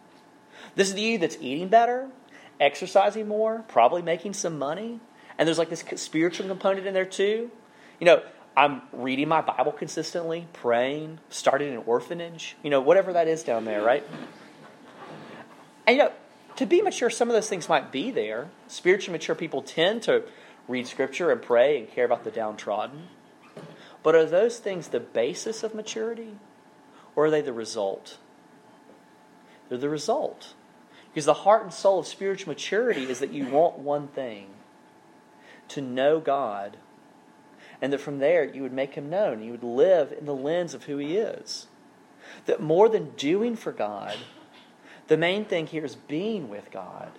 This 0.76 0.90
is 0.90 0.96
the 0.96 1.02
you 1.02 1.18
that's 1.20 1.38
eating 1.40 1.68
better, 1.68 2.10
exercising 2.60 3.28
more, 3.28 3.64
probably 3.68 4.02
making 4.02 4.34
some 4.34 4.58
money, 4.58 5.00
And 5.38 5.48
there's 5.48 5.58
like 5.58 5.70
this 5.70 5.84
spiritual 5.98 6.48
component 6.48 6.88
in 6.88 6.94
there 6.94 7.06
too. 7.06 7.52
You 8.00 8.06
know, 8.06 8.24
I'm 8.58 8.82
reading 8.94 9.28
my 9.28 9.42
Bible 9.42 9.72
consistently, 9.72 10.48
praying, 10.54 11.20
starting 11.30 11.74
an 11.74 11.84
orphanage, 11.86 12.56
you 12.64 12.70
know, 12.70 12.80
whatever 12.80 13.14
that 13.14 13.28
is 13.28 13.44
down 13.44 13.66
there, 13.66 13.84
right? 13.84 14.04
And 15.86 15.98
you 15.98 16.04
know, 16.04 16.12
to 16.56 16.66
be 16.66 16.82
mature, 16.82 17.10
some 17.10 17.30
of 17.30 17.34
those 17.34 17.50
things 17.50 17.68
might 17.68 17.92
be 17.92 18.12
there. 18.12 18.50
Spiritually 18.68 19.18
mature 19.18 19.36
people 19.36 19.62
tend 19.62 20.04
to 20.04 20.24
read 20.68 20.88
scripture 20.88 21.32
and 21.32 21.42
pray 21.42 21.78
and 21.78 21.90
care 21.90 22.06
about 22.06 22.24
the 22.24 22.32
downtrodden. 22.32 23.10
But 24.02 24.16
are 24.16 24.26
those 24.26 24.60
things 24.60 24.88
the 24.88 25.00
basis 25.00 25.64
of 25.64 25.76
maturity? 25.76 26.36
Or 27.16 27.26
are 27.26 27.32
they 27.32 27.42
the 27.42 27.54
result? 27.54 28.18
They're 29.68 29.78
the 29.78 29.90
result. 29.90 30.54
Because 31.10 31.26
the 31.26 31.34
heart 31.34 31.64
and 31.64 31.74
soul 31.74 32.00
of 32.00 32.08
spiritual 32.08 32.52
maturity 32.52 33.04
is 33.04 33.20
that 33.20 33.32
you 33.32 33.48
want 33.48 33.80
one 33.80 34.08
thing 34.08 34.48
to 35.70 35.82
know 35.82 36.20
God, 36.20 36.78
and 37.82 37.92
that 37.94 38.02
from 38.02 38.20
there 38.20 38.44
you 38.44 38.62
would 38.62 38.74
make 38.74 38.96
him 38.96 39.10
known. 39.10 39.44
You 39.44 39.52
would 39.52 39.64
live 39.64 40.12
in 40.12 40.26
the 40.26 40.36
lens 40.36 40.74
of 40.74 40.86
who 40.86 40.98
he 40.98 41.18
is. 41.18 41.68
That 42.46 42.62
more 42.62 42.90
than 42.90 43.12
doing 43.12 43.56
for 43.56 43.72
God, 43.72 44.18
the 45.08 45.18
main 45.18 45.46
thing 45.46 45.68
here 45.68 45.86
is 45.86 45.96
being 45.96 46.50
with 46.50 46.72
God. 46.72 47.12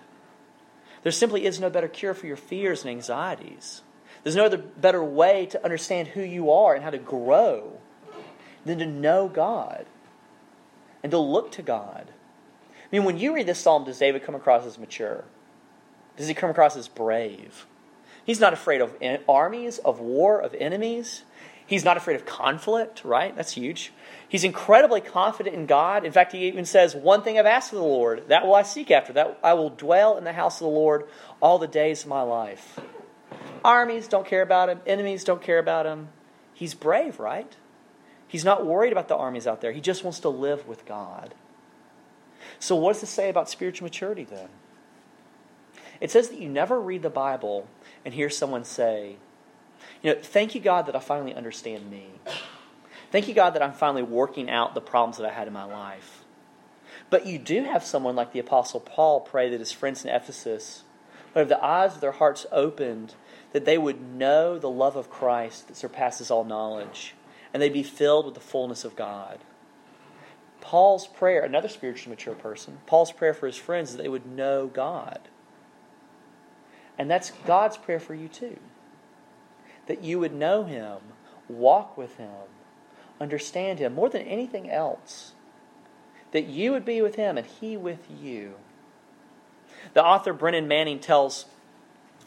There 1.03 1.11
simply 1.11 1.45
is 1.45 1.59
no 1.59 1.69
better 1.69 1.87
cure 1.87 2.13
for 2.13 2.27
your 2.27 2.35
fears 2.35 2.81
and 2.81 2.91
anxieties. 2.91 3.81
There's 4.23 4.35
no 4.35 4.45
other 4.45 4.57
better 4.57 5.03
way 5.03 5.45
to 5.47 5.63
understand 5.63 6.09
who 6.09 6.21
you 6.21 6.51
are 6.51 6.75
and 6.75 6.83
how 6.83 6.89
to 6.89 6.97
grow 6.97 7.79
than 8.65 8.79
to 8.79 8.85
know 8.85 9.29
God 9.29 9.85
and 11.03 11.11
to 11.11 11.17
look 11.17 11.51
to 11.53 11.61
God. 11.61 12.11
I 12.71 12.95
mean, 12.95 13.05
when 13.05 13.17
you 13.17 13.33
read 13.33 13.47
this 13.47 13.59
psalm, 13.59 13.85
does 13.85 13.99
David 13.99 14.23
come 14.23 14.35
across 14.35 14.65
as 14.65 14.77
mature? 14.77 15.23
Does 16.17 16.27
he 16.27 16.33
come 16.33 16.49
across 16.49 16.75
as 16.75 16.87
brave? 16.87 17.65
He's 18.27 18.41
not 18.41 18.51
afraid 18.51 18.81
of 18.81 18.93
armies, 19.29 19.77
of 19.77 20.01
war, 20.01 20.41
of 20.41 20.53
enemies. 20.55 21.23
He's 21.65 21.85
not 21.85 21.95
afraid 21.95 22.17
of 22.17 22.25
conflict, 22.25 23.05
right? 23.05 23.33
That's 23.33 23.53
huge. 23.53 23.93
He's 24.27 24.43
incredibly 24.43 24.99
confident 24.99 25.55
in 25.55 25.65
God. 25.65 26.03
In 26.03 26.11
fact, 26.11 26.33
he 26.33 26.45
even 26.45 26.65
says, 26.65 26.93
One 26.93 27.21
thing 27.23 27.39
I've 27.39 27.45
asked 27.45 27.71
of 27.71 27.79
the 27.79 27.85
Lord, 27.85 28.27
that 28.27 28.45
will 28.45 28.55
I 28.55 28.63
seek 28.63 28.91
after, 28.91 29.13
that 29.13 29.39
I 29.41 29.53
will 29.53 29.69
dwell 29.69 30.17
in 30.17 30.25
the 30.25 30.33
house 30.33 30.59
of 30.59 30.65
the 30.65 30.73
Lord 30.73 31.05
all 31.41 31.57
the 31.57 31.69
days 31.69 32.03
of 32.03 32.09
my 32.09 32.21
life. 32.21 32.77
Armies 33.63 34.09
don't 34.09 34.27
care 34.27 34.41
about 34.41 34.67
him, 34.67 34.81
enemies 34.85 35.23
don't 35.23 35.41
care 35.41 35.59
about 35.59 35.85
him. 35.85 36.09
He's 36.53 36.73
brave, 36.73 37.21
right? 37.21 37.55
He's 38.27 38.43
not 38.43 38.65
worried 38.65 38.91
about 38.91 39.07
the 39.07 39.15
armies 39.15 39.47
out 39.47 39.61
there. 39.61 39.71
He 39.71 39.79
just 39.79 40.03
wants 40.03 40.19
to 40.19 40.29
live 40.29 40.67
with 40.67 40.85
God. 40.85 41.33
So, 42.59 42.75
what 42.75 42.93
does 42.93 43.01
this 43.01 43.09
say 43.09 43.29
about 43.29 43.49
spiritual 43.49 43.85
maturity 43.85 44.25
then? 44.25 44.49
It 45.99 46.11
says 46.11 46.29
that 46.29 46.39
you 46.39 46.49
never 46.49 46.79
read 46.79 47.01
the 47.01 47.09
Bible 47.09 47.67
and 48.05 48.13
hear 48.13 48.29
someone 48.29 48.63
say, 48.63 49.17
You 50.01 50.13
know, 50.13 50.21
thank 50.21 50.55
you, 50.55 50.61
God, 50.61 50.85
that 50.85 50.95
I 50.95 50.99
finally 50.99 51.33
understand 51.33 51.89
me. 51.89 52.07
Thank 53.11 53.27
you, 53.27 53.33
God, 53.33 53.51
that 53.51 53.63
I'm 53.63 53.73
finally 53.73 54.03
working 54.03 54.49
out 54.49 54.73
the 54.73 54.81
problems 54.81 55.17
that 55.17 55.25
I 55.25 55.33
had 55.33 55.47
in 55.47 55.53
my 55.53 55.63
life. 55.63 56.25
But 57.09 57.25
you 57.25 57.39
do 57.39 57.63
have 57.63 57.85
someone 57.85 58.15
like 58.15 58.33
the 58.33 58.39
Apostle 58.39 58.81
Paul 58.81 59.21
pray 59.21 59.49
that 59.49 59.59
his 59.59 59.71
friends 59.71 60.03
in 60.03 60.11
Ephesus 60.11 60.83
would 61.33 61.41
have 61.41 61.49
the 61.49 61.63
eyes 61.63 61.95
of 61.95 62.01
their 62.01 62.11
hearts 62.11 62.45
opened, 62.51 63.15
that 63.53 63.65
they 63.65 63.77
would 63.77 64.01
know 64.01 64.59
the 64.59 64.69
love 64.69 64.95
of 64.97 65.09
Christ 65.09 65.67
that 65.67 65.77
surpasses 65.77 66.29
all 66.29 66.43
knowledge, 66.43 67.15
and 67.53 67.61
they'd 67.63 67.71
be 67.71 67.83
filled 67.83 68.25
with 68.25 68.33
the 68.33 68.41
fullness 68.41 68.83
of 68.83 68.95
God. 68.95 69.39
Paul's 70.59 71.07
prayer, 71.07 71.43
another 71.43 71.69
spiritually 71.69 72.09
mature 72.09 72.35
person, 72.35 72.79
Paul's 72.87 73.13
prayer 73.13 73.33
for 73.33 73.47
his 73.47 73.55
friends 73.55 73.91
is 73.91 73.95
that 73.95 74.03
they 74.03 74.09
would 74.09 74.25
know 74.25 74.67
God. 74.67 75.19
And 76.97 77.09
that's 77.09 77.31
God's 77.45 77.77
prayer 77.77 77.99
for 77.99 78.13
you 78.13 78.27
too. 78.27 78.57
That 79.85 80.03
you 80.03 80.19
would 80.19 80.33
know 80.33 80.63
him, 80.63 80.97
walk 81.47 81.97
with 81.97 82.17
him, 82.17 82.47
understand 83.19 83.79
Him 83.79 83.93
more 83.93 84.09
than 84.09 84.21
anything 84.23 84.69
else. 84.69 85.33
That 86.31 86.45
you 86.45 86.71
would 86.71 86.85
be 86.85 87.01
with 87.01 87.15
Him 87.15 87.37
and 87.37 87.47
He 87.47 87.77
with 87.77 88.07
you. 88.21 88.55
The 89.93 90.03
author 90.03 90.33
Brennan 90.33 90.67
Manning 90.67 90.99
tells 90.99 91.45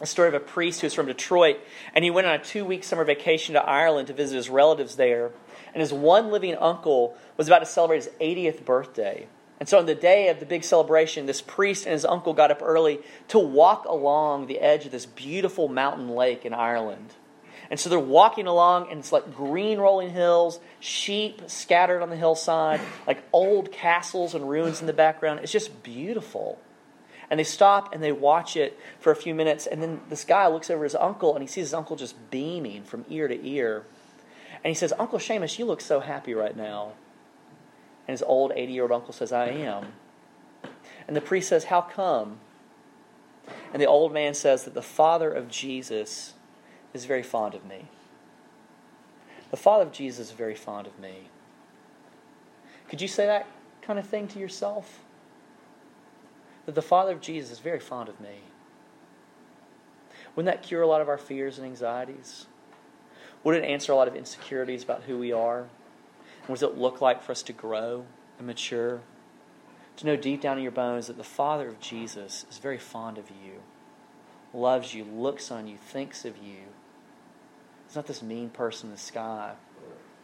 a 0.01 0.07
story 0.07 0.29
of 0.29 0.35
a 0.35 0.41
priest 0.41 0.81
who's 0.81 0.95
from 0.95 1.07
Detroit, 1.07 1.59
and 1.95 2.05
he 2.05 2.11
went 2.11 2.27
on 2.27 2.35
a 2.35 2.43
two 2.43 2.65
week 2.65 2.85
summer 2.85 3.05
vacation 3.05 3.55
to 3.55 3.63
Ireland 3.63 4.09
to 4.09 4.15
visit 4.15 4.37
his 4.37 4.49
relatives 4.49 4.97
there. 4.97 5.31
And 5.75 5.81
his 5.81 5.93
one 5.93 6.31
living 6.31 6.57
uncle 6.57 7.17
was 7.37 7.47
about 7.47 7.59
to 7.59 7.67
celebrate 7.67 8.05
his 8.05 8.11
80th 8.21 8.65
birthday. 8.65 9.27
And 9.61 9.69
so, 9.69 9.79
on 9.79 9.85
the 9.85 9.95
day 9.95 10.29
of 10.29 10.41
the 10.41 10.47
big 10.47 10.65
celebration, 10.65 11.27
this 11.27 11.43
priest 11.43 11.85
and 11.85 11.93
his 11.93 12.07
uncle 12.07 12.33
got 12.33 12.51
up 12.51 12.61
early 12.63 13.01
to 13.29 13.39
walk 13.39 13.85
along 13.85 14.47
the 14.47 14.59
edge 14.59 14.87
of 14.87 14.91
this 14.91 15.05
beautiful 15.05 15.69
mountain 15.69 16.09
lake 16.09 16.47
in 16.47 16.55
Ireland. 16.55 17.15
And 17.71 17.79
so 17.79 17.89
they're 17.89 18.01
walking 18.01 18.49
along, 18.49 18.91
and 18.91 18.99
it's 18.99 19.13
like 19.13 19.35
green 19.35 19.79
rolling 19.79 20.11
hills, 20.11 20.59
sheep 20.81 21.43
scattered 21.47 22.03
on 22.03 22.11
the 22.11 22.17
hillside, 22.17 22.81
like 23.07 23.23
old 23.33 23.71
castles 23.71 24.35
and 24.35 24.49
ruins 24.49 24.81
in 24.81 24.89
the 24.89 24.93
background. 24.93 25.41
It's 25.41 25.53
just 25.53 25.83
beautiful. 25.85 26.59
And 27.31 27.39
they 27.39 27.45
stop 27.45 27.95
and 27.95 28.03
they 28.03 28.11
watch 28.11 28.57
it 28.57 28.77
for 28.99 29.13
a 29.13 29.17
few 29.17 29.37
minutes, 29.37 29.69
and 29.69 29.81
then 29.81 30.01
this 30.09 30.25
guy 30.25 30.49
looks 30.49 30.69
over 30.69 30.83
his 30.83 30.97
uncle, 30.97 31.37
and 31.37 31.43
he 31.43 31.47
sees 31.47 31.67
his 31.67 31.75
uncle 31.75 31.95
just 31.95 32.17
beaming 32.31 32.83
from 32.83 33.05
ear 33.09 33.29
to 33.29 33.47
ear. 33.47 33.85
And 34.65 34.71
he 34.71 34.75
says, 34.75 34.93
Uncle 34.99 35.21
Seamus, 35.21 35.59
you 35.59 35.65
look 35.65 35.81
so 35.81 36.01
happy 36.01 36.35
right 36.35 36.57
now. 36.57 36.95
And 38.11 38.15
his 38.15 38.25
old 38.27 38.51
80 38.57 38.73
year 38.73 38.83
old 38.83 38.91
uncle 38.91 39.13
says, 39.13 39.31
I 39.31 39.51
am. 39.51 39.93
And 41.07 41.17
the 41.17 41.21
priest 41.21 41.49
says, 41.49 41.67
How 41.67 41.81
come? 41.81 42.41
And 43.73 43.81
the 43.81 43.87
old 43.87 44.13
man 44.13 44.35
says 44.35 44.65
that 44.65 44.75
the 44.75 44.83
father 44.83 45.31
of 45.31 45.47
Jesus 45.47 46.35
is 46.93 47.05
very 47.05 47.23
fond 47.23 47.55
of 47.55 47.65
me. 47.65 47.85
The 49.53 49.57
Father 49.57 49.85
of 49.85 49.93
Jesus 49.93 50.27
is 50.27 50.33
very 50.33 50.57
fond 50.57 50.89
of 50.89 50.99
me. 50.99 51.29
Could 52.89 53.01
you 53.01 53.07
say 53.07 53.27
that 53.27 53.47
kind 53.81 53.97
of 53.97 54.09
thing 54.09 54.27
to 54.27 54.41
yourself? 54.41 55.05
That 56.67 56.75
the 56.75 56.83
Father 56.83 57.13
of 57.13 57.21
Jesus 57.21 57.53
is 57.53 57.59
very 57.61 57.79
fond 57.79 58.09
of 58.09 58.21
me. 58.21 58.41
Wouldn't 60.35 60.53
that 60.53 60.67
cure 60.67 60.83
a 60.83 60.87
lot 60.89 61.01
of 61.01 61.09
our 61.09 61.17
fears 61.17 61.59
and 61.59 61.67
anxieties? 61.67 62.47
Would 63.45 63.55
it 63.55 63.65
answer 63.65 63.93
a 63.93 63.95
lot 63.95 64.09
of 64.09 64.17
insecurities 64.17 64.83
about 64.83 65.05
who 65.05 65.17
we 65.17 65.31
are? 65.31 65.69
What 66.47 66.59
does 66.59 66.63
it 66.63 66.79
look 66.79 67.01
like 67.01 67.23
for 67.23 67.33
us 67.33 67.43
to 67.45 67.53
grow 67.53 68.07
and 68.39 68.47
mature? 68.47 69.01
To 69.97 70.07
know 70.07 70.17
deep 70.17 70.41
down 70.41 70.57
in 70.57 70.63
your 70.63 70.73
bones 70.73 71.07
that 71.07 71.17
the 71.17 71.25
Father 71.25 71.69
of 71.69 71.81
Jesus 71.81 72.47
is 72.51 72.59
very 72.59 72.79
fond 72.79 73.19
of 73.19 73.31
you, 73.31 73.61
loves 74.55 74.95
you, 74.95 75.05
looks 75.05 75.51
on 75.51 75.67
you, 75.67 75.77
thinks 75.77 76.25
of 76.25 76.39
you, 76.39 76.69
He's 77.91 77.97
not 77.97 78.07
this 78.07 78.23
mean 78.23 78.51
person 78.51 78.87
in 78.87 78.93
the 78.93 79.01
sky 79.01 79.55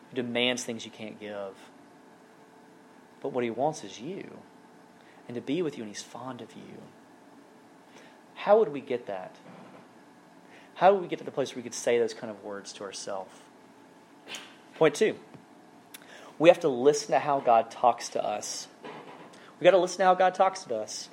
who 0.09 0.15
demands 0.15 0.63
things 0.63 0.85
you 0.85 0.91
can't 0.93 1.19
give. 1.19 1.57
But 3.21 3.33
what 3.33 3.43
he 3.43 3.51
wants 3.51 3.83
is 3.83 4.01
you, 4.01 4.39
and 5.27 5.35
to 5.35 5.41
be 5.41 5.63
with 5.63 5.77
you, 5.77 5.83
and 5.83 5.93
he's 5.93 6.01
fond 6.01 6.41
of 6.41 6.53
you. 6.55 6.81
How 8.37 8.57
would 8.61 8.69
we 8.69 8.81
get 8.81 9.07
that? 9.07 9.35
How 10.77 10.93
would 10.93 11.03
we 11.03 11.09
get 11.09 11.19
to 11.19 11.25
the 11.25 11.33
place 11.33 11.51
where 11.51 11.57
we 11.57 11.65
could 11.65 11.75
say 11.75 11.99
those 11.99 12.15
kind 12.15 12.31
of 12.31 12.45
words 12.45 12.73
to 12.75 12.85
ourselves? 12.85 13.33
Point 14.77 14.95
two 14.95 15.17
we 16.39 16.49
have 16.49 16.61
to 16.61 16.69
listen 16.69 17.13
to 17.13 17.19
how 17.19 17.41
God 17.41 17.71
talks 17.71 18.11
to 18.11 18.25
us. 18.25 18.69
We've 19.59 19.65
got 19.65 19.71
to 19.71 19.79
listen 19.79 19.99
to 19.99 20.05
how 20.05 20.15
God 20.15 20.35
talks 20.35 20.65
to 20.65 20.77
us. 20.77 21.09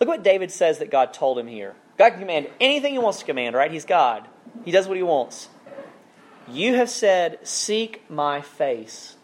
Look 0.00 0.08
what 0.08 0.22
David 0.22 0.50
says 0.50 0.78
that 0.78 0.90
God 0.90 1.12
told 1.12 1.38
him 1.38 1.46
here. 1.46 1.74
God 1.98 2.10
can 2.10 2.20
command 2.20 2.48
anything 2.60 2.92
he 2.92 2.98
wants 2.98 3.20
to 3.20 3.24
command, 3.24 3.54
right? 3.54 3.70
He's 3.70 3.84
God. 3.84 4.26
He 4.64 4.70
does 4.70 4.88
what 4.88 4.96
he 4.96 5.02
wants. 5.02 5.48
You 6.48 6.74
have 6.74 6.90
said, 6.90 7.38
Seek 7.46 8.08
my 8.10 8.40
face. 8.40 9.16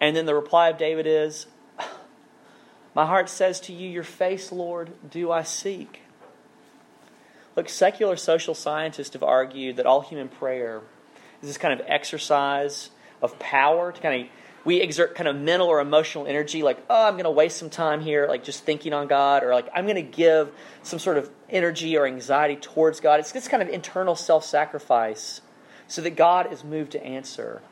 And 0.00 0.16
then 0.16 0.26
the 0.26 0.34
reply 0.34 0.68
of 0.68 0.78
David 0.78 1.06
is, 1.06 1.46
My 2.94 3.06
heart 3.06 3.28
says 3.28 3.60
to 3.60 3.72
you, 3.72 3.88
Your 3.88 4.04
face, 4.04 4.52
Lord, 4.52 4.92
do 5.08 5.30
I 5.30 5.42
seek. 5.42 6.00
Look, 7.56 7.68
secular 7.68 8.16
social 8.16 8.54
scientists 8.54 9.12
have 9.12 9.22
argued 9.22 9.76
that 9.76 9.86
all 9.86 10.00
human 10.00 10.28
prayer 10.28 10.82
is 11.40 11.48
this 11.48 11.58
kind 11.58 11.78
of 11.78 11.86
exercise 11.88 12.90
of 13.22 13.38
power 13.38 13.92
to 13.92 14.00
kind 14.00 14.22
of 14.22 14.28
we 14.64 14.80
exert 14.80 15.14
kind 15.14 15.28
of 15.28 15.36
mental 15.36 15.68
or 15.68 15.80
emotional 15.80 16.26
energy 16.26 16.62
like 16.62 16.78
oh 16.88 17.06
i'm 17.06 17.14
going 17.14 17.24
to 17.24 17.30
waste 17.30 17.56
some 17.56 17.70
time 17.70 18.00
here 18.00 18.26
like 18.26 18.44
just 18.44 18.64
thinking 18.64 18.92
on 18.92 19.06
god 19.06 19.42
or 19.42 19.54
like 19.54 19.68
i'm 19.74 19.84
going 19.84 19.96
to 19.96 20.02
give 20.02 20.50
some 20.82 20.98
sort 20.98 21.18
of 21.18 21.30
energy 21.50 21.96
or 21.96 22.06
anxiety 22.06 22.56
towards 22.56 23.00
god 23.00 23.20
it's 23.20 23.32
this 23.32 23.48
kind 23.48 23.62
of 23.62 23.68
internal 23.68 24.14
self-sacrifice 24.16 25.40
so 25.86 26.02
that 26.02 26.16
God 26.16 26.52
is 26.52 26.64
moved 26.64 26.92
to 26.92 27.04
answer. 27.04 27.62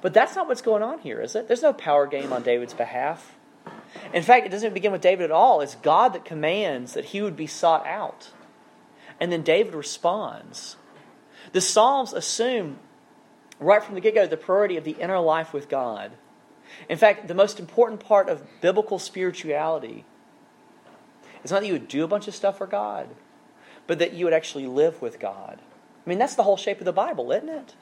But 0.00 0.14
that's 0.14 0.34
not 0.34 0.48
what's 0.48 0.62
going 0.62 0.82
on 0.82 1.00
here, 1.00 1.20
is 1.20 1.34
it? 1.34 1.46
There's 1.46 1.62
no 1.62 1.72
power 1.72 2.06
game 2.06 2.32
on 2.32 2.42
David's 2.42 2.74
behalf. 2.74 3.36
In 4.14 4.22
fact, 4.22 4.46
it 4.46 4.50
doesn't 4.50 4.72
begin 4.72 4.92
with 4.92 5.00
David 5.00 5.24
at 5.24 5.30
all. 5.30 5.60
It's 5.60 5.74
God 5.76 6.12
that 6.14 6.24
commands 6.24 6.94
that 6.94 7.06
he 7.06 7.20
would 7.20 7.36
be 7.36 7.46
sought 7.46 7.86
out. 7.86 8.30
And 9.18 9.30
then 9.30 9.42
David 9.42 9.74
responds. 9.74 10.76
The 11.52 11.60
Psalms 11.60 12.12
assume 12.12 12.78
right 13.60 13.82
from 13.82 13.94
the 13.94 14.00
get 14.00 14.14
go 14.14 14.26
the 14.26 14.36
priority 14.36 14.76
of 14.76 14.84
the 14.84 14.92
inner 14.92 15.20
life 15.20 15.52
with 15.52 15.68
God. 15.68 16.12
In 16.88 16.98
fact, 16.98 17.28
the 17.28 17.34
most 17.34 17.60
important 17.60 18.00
part 18.00 18.28
of 18.28 18.42
biblical 18.60 18.98
spirituality 18.98 20.04
is 21.44 21.50
not 21.50 21.60
that 21.60 21.66
you 21.66 21.74
would 21.74 21.88
do 21.88 22.04
a 22.04 22.08
bunch 22.08 22.28
of 22.28 22.34
stuff 22.34 22.58
for 22.58 22.66
God, 22.66 23.08
but 23.86 23.98
that 23.98 24.14
you 24.14 24.24
would 24.24 24.34
actually 24.34 24.66
live 24.66 25.00
with 25.02 25.18
God. 25.18 25.60
I 25.60 26.08
mean, 26.08 26.18
that's 26.18 26.34
the 26.34 26.42
whole 26.42 26.56
shape 26.56 26.78
of 26.78 26.84
the 26.84 26.92
Bible, 26.92 27.30
isn't 27.32 27.48
it? 27.48 27.74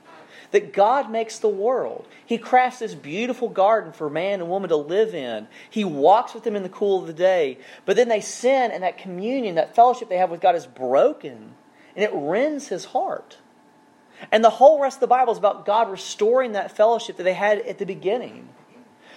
That 0.51 0.73
God 0.73 1.11
makes 1.11 1.39
the 1.39 1.49
world. 1.49 2.07
He 2.25 2.39
crafts 2.39 2.79
this 2.79 2.95
beautiful 2.95 3.49
garden 3.49 3.93
for 3.93 4.09
man 4.09 4.41
and 4.41 4.49
woman 4.49 4.71
to 4.71 4.77
live 4.77 5.15
in. 5.15 5.47
He 5.69 5.85
walks 5.85 6.33
with 6.33 6.45
them 6.45 6.57
in 6.57 6.63
the 6.63 6.69
cool 6.69 7.01
of 7.01 7.07
the 7.07 7.13
day. 7.13 7.59
But 7.85 7.97
then 7.97 8.09
they 8.09 8.21
sin, 8.21 8.71
and 8.71 8.83
that 8.83 8.99
communion, 8.99 9.57
that 9.57 9.75
fellowship 9.75 10.09
they 10.09 10.17
have 10.17 10.31
with 10.31 10.41
God 10.41 10.55
is 10.55 10.67
broken, 10.67 11.55
and 11.95 12.05
it 12.05 12.11
rends 12.13 12.69
his 12.69 12.87
heart. 12.87 13.39
And 14.33 14.45
the 14.45 14.51
whole 14.51 14.81
rest 14.81 14.97
of 14.97 15.01
the 15.01 15.07
Bible 15.07 15.33
is 15.33 15.39
about 15.39 15.67
God 15.67 15.91
restoring 15.91 16.53
that 16.53 16.77
fellowship 16.77 17.17
that 17.17 17.23
they 17.23 17.35
had 17.35 17.61
at 17.61 17.79
the 17.79 17.87
beginning. 17.87 18.49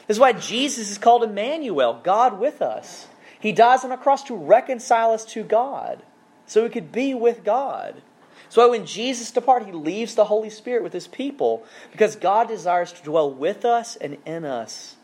This 0.07 0.15
is 0.15 0.19
why 0.19 0.33
Jesus 0.33 0.89
is 0.89 0.97
called 0.97 1.23
Emmanuel, 1.23 1.99
God 2.03 2.39
with 2.39 2.61
us. 2.61 3.07
He 3.39 3.51
dies 3.51 3.83
on 3.83 3.91
a 3.91 3.97
cross 3.97 4.23
to 4.25 4.35
reconcile 4.35 5.11
us 5.11 5.25
to 5.25 5.43
God, 5.43 6.03
so 6.45 6.63
we 6.63 6.69
could 6.69 6.91
be 6.91 7.13
with 7.13 7.43
God. 7.43 8.01
So 8.49 8.69
when 8.69 8.85
Jesus 8.85 9.31
departed, 9.31 9.67
he 9.67 9.71
leaves 9.71 10.13
the 10.13 10.25
Holy 10.25 10.49
Spirit 10.49 10.83
with 10.83 10.91
his 10.91 11.07
people 11.07 11.63
because 11.91 12.17
God 12.17 12.49
desires 12.49 12.91
to 12.91 13.03
dwell 13.03 13.31
with 13.31 13.63
us 13.63 13.95
and 13.95 14.17
in 14.25 14.43
us. 14.43 14.97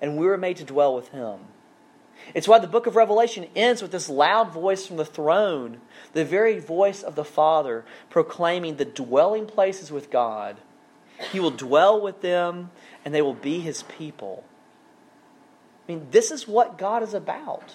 And 0.00 0.16
we 0.16 0.26
were 0.26 0.38
made 0.38 0.56
to 0.56 0.64
dwell 0.64 0.94
with 0.94 1.10
him. 1.10 1.40
It's 2.34 2.48
why 2.48 2.58
the 2.58 2.66
book 2.66 2.86
of 2.86 2.96
Revelation 2.96 3.46
ends 3.56 3.82
with 3.82 3.90
this 3.90 4.08
loud 4.08 4.52
voice 4.52 4.86
from 4.86 4.96
the 4.96 5.04
throne, 5.04 5.80
the 6.12 6.24
very 6.24 6.58
voice 6.58 7.02
of 7.02 7.14
the 7.14 7.24
Father, 7.24 7.84
proclaiming 8.08 8.76
the 8.76 8.84
dwelling 8.84 9.46
places 9.46 9.90
with 9.90 10.10
God. 10.10 10.56
He 11.32 11.40
will 11.40 11.50
dwell 11.50 12.00
with 12.00 12.22
them, 12.22 12.70
and 13.04 13.14
they 13.14 13.22
will 13.22 13.34
be 13.34 13.60
his 13.60 13.82
people. 13.82 14.44
I 15.88 15.92
mean, 15.92 16.06
this 16.10 16.30
is 16.30 16.46
what 16.46 16.78
God 16.78 17.02
is 17.02 17.14
about. 17.14 17.74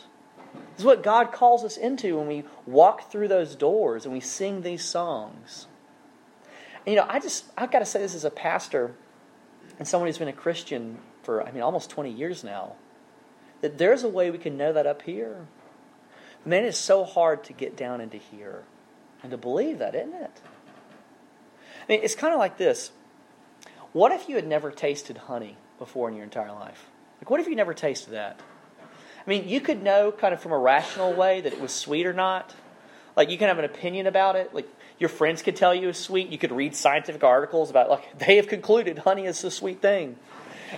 This 0.54 0.80
is 0.80 0.86
what 0.86 1.04
God 1.04 1.32
calls 1.32 1.64
us 1.64 1.76
into 1.76 2.18
when 2.18 2.28
we 2.28 2.46
walk 2.66 3.12
through 3.12 3.28
those 3.28 3.56
doors 3.56 4.06
and 4.06 4.14
we 4.14 4.22
sing 4.22 4.62
these 4.62 4.84
songs. 4.84 5.68
And, 6.86 6.94
you 6.94 7.00
know, 7.00 7.06
I 7.10 7.20
just, 7.20 7.46
I've 7.58 7.72
got 7.72 7.80
to 7.80 7.86
say 7.86 8.00
this 8.00 8.16
as 8.16 8.24
a 8.24 8.30
pastor 8.30 8.96
and 9.80 9.88
someone 9.88 10.08
who's 10.08 10.18
been 10.18 10.28
a 10.30 10.34
Christian 10.34 10.98
for, 11.24 11.46
I 11.46 11.52
mean, 11.52 11.62
almost 11.62 11.90
20 11.90 12.12
years 12.12 12.44
now 12.44 12.76
that 13.62 13.78
there's 13.78 14.04
a 14.04 14.10
way 14.10 14.32
we 14.32 14.38
can 14.38 14.58
know 14.58 14.74
that 14.74 14.86
up 14.86 15.02
here. 15.04 15.48
Man, 16.46 16.64
it's 16.64 16.78
so 16.78 17.04
hard 17.04 17.44
to 17.46 17.54
get 17.54 17.76
down 17.76 18.02
into 18.02 18.18
here 18.18 18.64
and 19.24 19.32
to 19.32 19.38
believe 19.38 19.80
that, 19.80 19.96
isn't 19.96 20.14
it? 20.14 20.42
I 21.88 21.92
mean, 21.92 22.00
it's 22.04 22.16
kind 22.16 22.34
of 22.34 22.40
like 22.40 22.58
this. 22.58 22.92
What 23.94 24.12
if 24.12 24.28
you 24.30 24.36
had 24.36 24.48
never 24.48 24.72
tasted 24.72 25.18
honey 25.18 25.58
before 25.80 26.10
in 26.10 26.16
your 26.16 26.24
entire 26.24 26.52
life? 26.52 26.86
Like, 27.20 27.30
what 27.30 27.40
if 27.40 27.48
you 27.48 27.56
never 27.56 27.74
tasted 27.74 28.12
that? 28.12 28.40
I 29.26 29.30
mean, 29.30 29.48
you 29.48 29.60
could 29.60 29.82
know 29.82 30.12
kind 30.12 30.34
of 30.34 30.42
from 30.42 30.52
a 30.52 30.58
rational 30.58 31.14
way 31.14 31.42
that 31.42 31.54
it 31.54 31.60
was 31.60 31.72
sweet 31.72 32.06
or 32.06 32.14
not. 32.14 32.54
Like, 33.16 33.30
you 33.30 33.38
can 33.38 33.48
have 33.48 33.58
an 33.58 33.66
opinion 33.66 34.06
about 34.06 34.36
it. 34.36 34.54
Like, 34.54 34.68
your 35.00 35.10
friends 35.10 35.42
could 35.42 35.56
tell 35.56 35.74
you 35.74 35.90
it's 35.90 36.00
sweet. 36.00 36.30
You 36.30 36.38
could 36.38 36.52
read 36.52 36.76
scientific 36.76 37.24
articles 37.24 37.70
about, 37.70 37.90
like, 37.90 38.20
they 38.20 38.36
have 38.36 38.48
concluded 38.48 39.00
honey 39.00 39.26
is 39.26 39.44
a 39.44 39.52
sweet 39.52 39.82
thing. 39.82 40.18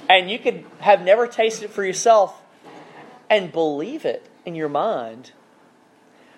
And 0.09 0.29
you 0.29 0.39
could 0.39 0.63
have 0.79 1.01
never 1.01 1.27
tasted 1.27 1.65
it 1.65 1.71
for 1.71 1.83
yourself 1.83 2.39
and 3.29 3.51
believe 3.51 4.05
it 4.05 4.29
in 4.45 4.55
your 4.55 4.69
mind. 4.69 5.31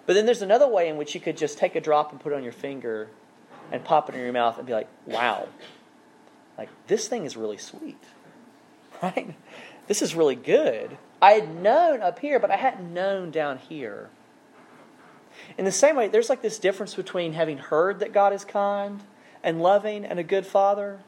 But 0.05 0.13
then 0.13 0.25
there's 0.25 0.41
another 0.41 0.67
way 0.67 0.89
in 0.89 0.97
which 0.97 1.13
you 1.13 1.21
could 1.21 1.37
just 1.37 1.57
take 1.57 1.75
a 1.75 1.81
drop 1.81 2.11
and 2.11 2.19
put 2.19 2.33
it 2.33 2.35
on 2.35 2.43
your 2.43 2.51
finger 2.51 3.09
and 3.71 3.83
pop 3.83 4.09
it 4.09 4.15
in 4.15 4.21
your 4.21 4.33
mouth 4.33 4.57
and 4.57 4.65
be 4.65 4.73
like, 4.73 4.87
wow, 5.05 5.47
like 6.57 6.69
this 6.87 7.07
thing 7.07 7.25
is 7.25 7.37
really 7.37 7.57
sweet, 7.57 8.03
right? 9.03 9.35
This 9.87 10.01
is 10.01 10.15
really 10.15 10.35
good. 10.35 10.97
I 11.21 11.33
had 11.33 11.61
known 11.61 12.01
up 12.01 12.19
here, 12.19 12.39
but 12.39 12.51
I 12.51 12.55
hadn't 12.55 12.93
known 12.93 13.31
down 13.31 13.57
here. 13.57 14.09
In 15.57 15.65
the 15.65 15.71
same 15.71 15.95
way, 15.95 16.07
there's 16.07 16.29
like 16.29 16.41
this 16.41 16.59
difference 16.59 16.95
between 16.95 17.33
having 17.33 17.57
heard 17.57 17.99
that 17.99 18.13
God 18.13 18.33
is 18.33 18.45
kind 18.45 19.01
and 19.43 19.61
loving 19.61 20.05
and 20.05 20.19
a 20.19 20.23
good 20.23 20.45
father, 20.45 20.99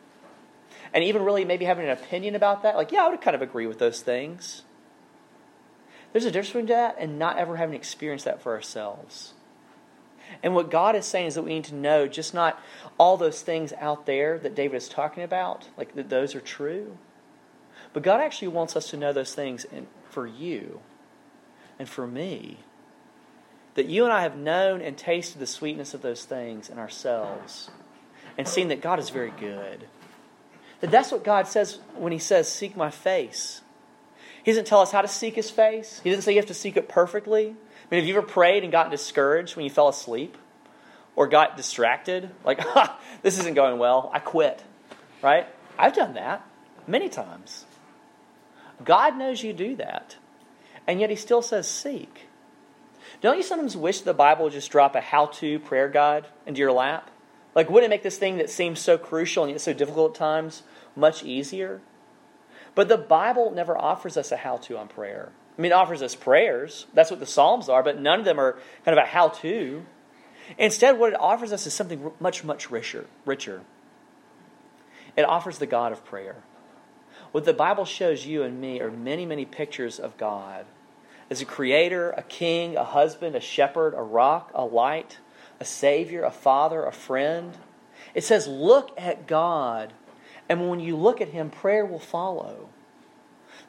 and 0.93 1.03
even 1.03 1.23
really 1.23 1.45
maybe 1.45 1.65
having 1.65 1.85
an 1.85 1.91
opinion 1.91 2.35
about 2.35 2.63
that. 2.63 2.75
Like, 2.75 2.91
yeah, 2.91 3.05
I 3.05 3.09
would 3.09 3.21
kind 3.21 3.35
of 3.35 3.41
agree 3.41 3.65
with 3.65 3.79
those 3.79 4.01
things. 4.01 4.63
There's 6.11 6.25
a 6.25 6.31
difference 6.31 6.49
between 6.49 6.65
that 6.67 6.97
and 6.99 7.17
not 7.17 7.37
ever 7.37 7.57
having 7.57 7.75
experienced 7.75 8.25
that 8.25 8.41
for 8.41 8.53
ourselves. 8.53 9.33
And 10.43 10.55
what 10.55 10.71
God 10.71 10.95
is 10.95 11.05
saying 11.05 11.27
is 11.27 11.35
that 11.35 11.43
we 11.43 11.53
need 11.53 11.65
to 11.65 11.75
know 11.75 12.07
just 12.07 12.33
not 12.33 12.59
all 12.97 13.17
those 13.17 13.41
things 13.41 13.73
out 13.79 14.05
there 14.05 14.39
that 14.39 14.55
David 14.55 14.77
is 14.77 14.89
talking 14.89 15.23
about, 15.23 15.69
like 15.77 15.95
that 15.95 16.09
those 16.09 16.35
are 16.35 16.41
true. 16.41 16.97
But 17.93 18.03
God 18.03 18.21
actually 18.21 18.49
wants 18.49 18.75
us 18.75 18.89
to 18.89 18.97
know 18.97 19.13
those 19.13 19.35
things 19.35 19.65
for 20.09 20.25
you 20.25 20.79
and 21.77 21.87
for 21.87 22.07
me. 22.07 22.59
That 23.75 23.87
you 23.87 24.03
and 24.03 24.13
I 24.13 24.23
have 24.23 24.37
known 24.37 24.81
and 24.81 24.97
tasted 24.97 25.39
the 25.39 25.47
sweetness 25.47 25.93
of 25.93 26.01
those 26.01 26.25
things 26.25 26.69
in 26.69 26.77
ourselves 26.77 27.69
and 28.37 28.47
seen 28.47 28.69
that 28.69 28.81
God 28.81 28.99
is 28.99 29.09
very 29.09 29.31
good. 29.31 29.85
That 30.79 30.91
that's 30.91 31.11
what 31.11 31.23
God 31.23 31.47
says 31.47 31.79
when 31.95 32.11
He 32.11 32.19
says, 32.19 32.47
Seek 32.47 32.75
my 32.75 32.89
face. 32.89 33.61
He 34.43 34.51
doesn't 34.51 34.65
tell 34.65 34.81
us 34.81 34.91
how 34.91 35.01
to 35.01 35.07
seek 35.07 35.35
His 35.35 35.49
face. 35.49 36.01
He 36.03 36.09
doesn't 36.09 36.23
say 36.23 36.31
you 36.31 36.39
have 36.39 36.47
to 36.47 36.53
seek 36.53 36.77
it 36.77 36.89
perfectly. 36.89 37.47
I 37.47 37.95
mean, 37.95 38.01
have 38.01 38.05
you 38.05 38.17
ever 38.17 38.25
prayed 38.25 38.63
and 38.63 38.71
gotten 38.71 38.91
discouraged 38.91 39.55
when 39.55 39.63
you 39.63 39.69
fell 39.69 39.89
asleep 39.89 40.37
or 41.15 41.27
got 41.27 41.57
distracted? 41.57 42.31
Like, 42.43 42.61
this 43.21 43.39
isn't 43.39 43.53
going 43.53 43.77
well. 43.77 44.09
I 44.13 44.19
quit. 44.19 44.63
Right? 45.21 45.47
I've 45.77 45.95
done 45.95 46.15
that 46.15 46.45
many 46.87 47.09
times. 47.09 47.65
God 48.83 49.17
knows 49.17 49.43
you 49.43 49.53
do 49.53 49.75
that. 49.75 50.17
And 50.87 50.99
yet 50.99 51.09
He 51.09 51.15
still 51.15 51.41
says, 51.41 51.69
seek. 51.69 52.27
Don't 53.21 53.37
you 53.37 53.43
sometimes 53.43 53.77
wish 53.77 54.01
the 54.01 54.13
Bible 54.13 54.45
would 54.45 54.53
just 54.53 54.71
drop 54.71 54.95
a 54.95 55.01
how 55.01 55.27
to 55.27 55.59
prayer 55.59 55.89
guide 55.89 56.25
into 56.47 56.59
your 56.59 56.71
lap? 56.71 57.11
Like, 57.53 57.69
wouldn't 57.69 57.91
it 57.91 57.93
make 57.93 58.03
this 58.03 58.17
thing 58.17 58.37
that 58.37 58.49
seems 58.49 58.79
so 58.79 58.97
crucial 58.97 59.43
and 59.43 59.51
yet 59.51 59.61
so 59.61 59.73
difficult 59.73 60.15
at 60.15 60.19
times 60.19 60.63
much 60.95 61.23
easier? 61.23 61.81
But 62.75 62.87
the 62.87 62.97
Bible 62.97 63.51
never 63.51 63.77
offers 63.77 64.17
us 64.17 64.31
a 64.31 64.37
how 64.37 64.57
to 64.57 64.77
on 64.77 64.87
prayer. 64.87 65.31
I 65.57 65.61
mean, 65.61 65.71
it 65.71 65.75
offers 65.75 66.01
us 66.01 66.15
prayers. 66.15 66.87
That's 66.93 67.11
what 67.11 67.19
the 67.19 67.25
Psalms 67.25 67.69
are, 67.69 67.83
but 67.83 67.99
none 67.99 68.19
of 68.19 68.25
them 68.25 68.39
are 68.39 68.57
kind 68.85 68.97
of 68.97 69.03
a 69.03 69.07
how 69.07 69.29
to. 69.29 69.85
Instead, 70.57 70.97
what 70.97 71.13
it 71.13 71.19
offers 71.19 71.51
us 71.51 71.67
is 71.67 71.73
something 71.73 72.11
much, 72.19 72.43
much 72.43 72.71
richer. 72.71 73.05
richer. 73.25 73.61
It 75.17 75.23
offers 75.23 75.59
the 75.59 75.65
God 75.65 75.91
of 75.91 76.05
prayer. 76.05 76.37
What 77.31 77.45
the 77.45 77.53
Bible 77.53 77.85
shows 77.85 78.25
you 78.25 78.43
and 78.43 78.59
me 78.59 78.81
are 78.81 78.91
many, 78.91 79.25
many 79.25 79.45
pictures 79.45 79.99
of 79.99 80.17
God 80.17 80.65
as 81.29 81.41
a 81.41 81.45
creator, 81.45 82.11
a 82.11 82.23
king, 82.23 82.75
a 82.75 82.83
husband, 82.83 83.35
a 83.35 83.39
shepherd, 83.39 83.93
a 83.93 84.01
rock, 84.01 84.51
a 84.53 84.65
light, 84.65 85.17
a 85.59 85.65
savior, 85.65 86.23
a 86.23 86.31
father, 86.31 86.85
a 86.85 86.91
friend. 86.91 87.53
It 88.13 88.25
says, 88.25 88.47
Look 88.47 88.91
at 88.97 89.27
God 89.27 89.93
and 90.51 90.69
when 90.69 90.81
you 90.81 90.97
look 90.97 91.21
at 91.21 91.29
Him, 91.29 91.49
prayer 91.49 91.85
will 91.85 91.97
follow. 91.97 92.67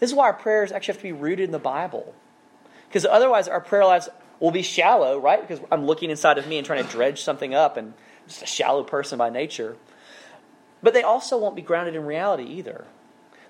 This 0.01 0.11
is 0.11 0.17
why 0.17 0.25
our 0.25 0.33
prayers 0.33 0.73
actually 0.73 0.95
have 0.95 1.03
to 1.03 1.09
be 1.09 1.13
rooted 1.13 1.45
in 1.45 1.53
the 1.53 1.61
Bible. 1.61 2.13
Because 2.89 3.07
otherwise, 3.07 3.47
our 3.47 3.61
prayer 3.61 3.85
lives 3.85 4.09
will 4.41 4.51
be 4.51 4.63
shallow, 4.63 5.17
right? 5.17 5.41
Because 5.41 5.65
I'm 5.71 5.87
looking 5.87 6.11
inside 6.11 6.39
of 6.39 6.49
me 6.49 6.59
and 6.59 6.67
trying 6.67 6.85
to 6.85 6.91
dredge 6.91 7.23
something 7.23 7.55
up, 7.55 7.77
and 7.77 7.95
I'm 8.23 8.29
just 8.29 8.43
a 8.43 8.47
shallow 8.47 8.83
person 8.83 9.17
by 9.17 9.31
nature. 9.31 9.77
But 10.83 10.93
they 10.93 11.05
also 11.05 11.39
won't 11.39 11.55
be 11.55 11.63
grounded 11.63 11.95
in 11.95 12.05
reality 12.05 12.47
either. 12.47 12.85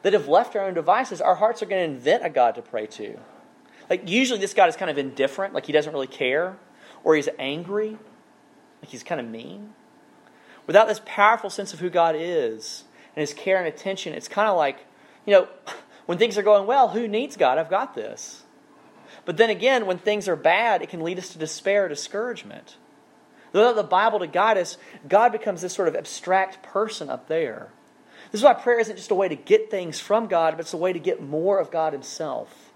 That 0.02 0.12
if 0.12 0.28
left 0.28 0.54
our 0.54 0.66
own 0.66 0.74
devices, 0.74 1.22
our 1.22 1.36
hearts 1.36 1.62
are 1.62 1.66
going 1.66 1.88
to 1.88 1.94
invent 1.94 2.26
a 2.26 2.28
God 2.28 2.56
to 2.56 2.62
pray 2.62 2.86
to. 2.86 3.18
Like, 3.88 4.10
usually 4.10 4.40
this 4.40 4.52
God 4.52 4.68
is 4.68 4.76
kind 4.76 4.90
of 4.90 4.98
indifferent, 4.98 5.54
like 5.54 5.64
he 5.64 5.72
doesn't 5.72 5.94
really 5.94 6.06
care, 6.06 6.58
or 7.02 7.16
he's 7.16 7.30
angry, 7.38 7.96
like 8.82 8.90
he's 8.90 9.02
kind 9.02 9.22
of 9.22 9.26
mean. 9.26 9.72
Without 10.66 10.86
this 10.86 11.00
powerful 11.06 11.48
sense 11.48 11.72
of 11.72 11.80
who 11.80 11.88
God 11.88 12.14
is, 12.18 12.84
and 13.14 13.20
his 13.20 13.34
care 13.34 13.58
and 13.58 13.66
attention, 13.66 14.14
it's 14.14 14.28
kind 14.28 14.48
of 14.48 14.56
like, 14.56 14.78
you 15.26 15.32
know, 15.32 15.48
when 16.06 16.18
things 16.18 16.38
are 16.38 16.42
going 16.42 16.66
well, 16.66 16.88
who 16.88 17.08
needs 17.08 17.36
God? 17.36 17.58
I've 17.58 17.70
got 17.70 17.94
this. 17.94 18.42
But 19.24 19.36
then 19.36 19.50
again, 19.50 19.86
when 19.86 19.98
things 19.98 20.28
are 20.28 20.36
bad, 20.36 20.82
it 20.82 20.88
can 20.88 21.02
lead 21.02 21.18
us 21.18 21.30
to 21.30 21.38
despair, 21.38 21.88
discouragement. 21.88 22.76
Without 23.52 23.76
the 23.76 23.82
Bible 23.82 24.18
to 24.20 24.26
guide 24.26 24.58
us, 24.58 24.78
God 25.08 25.30
becomes 25.30 25.60
this 25.60 25.74
sort 25.74 25.88
of 25.88 25.94
abstract 25.94 26.62
person 26.62 27.10
up 27.10 27.28
there. 27.28 27.68
This 28.30 28.40
is 28.40 28.44
why 28.44 28.54
prayer 28.54 28.80
isn't 28.80 28.96
just 28.96 29.10
a 29.10 29.14
way 29.14 29.28
to 29.28 29.36
get 29.36 29.70
things 29.70 30.00
from 30.00 30.26
God, 30.26 30.52
but 30.52 30.60
it's 30.60 30.72
a 30.72 30.78
way 30.78 30.92
to 30.92 30.98
get 30.98 31.22
more 31.22 31.58
of 31.58 31.70
God 31.70 31.92
Himself. 31.92 32.72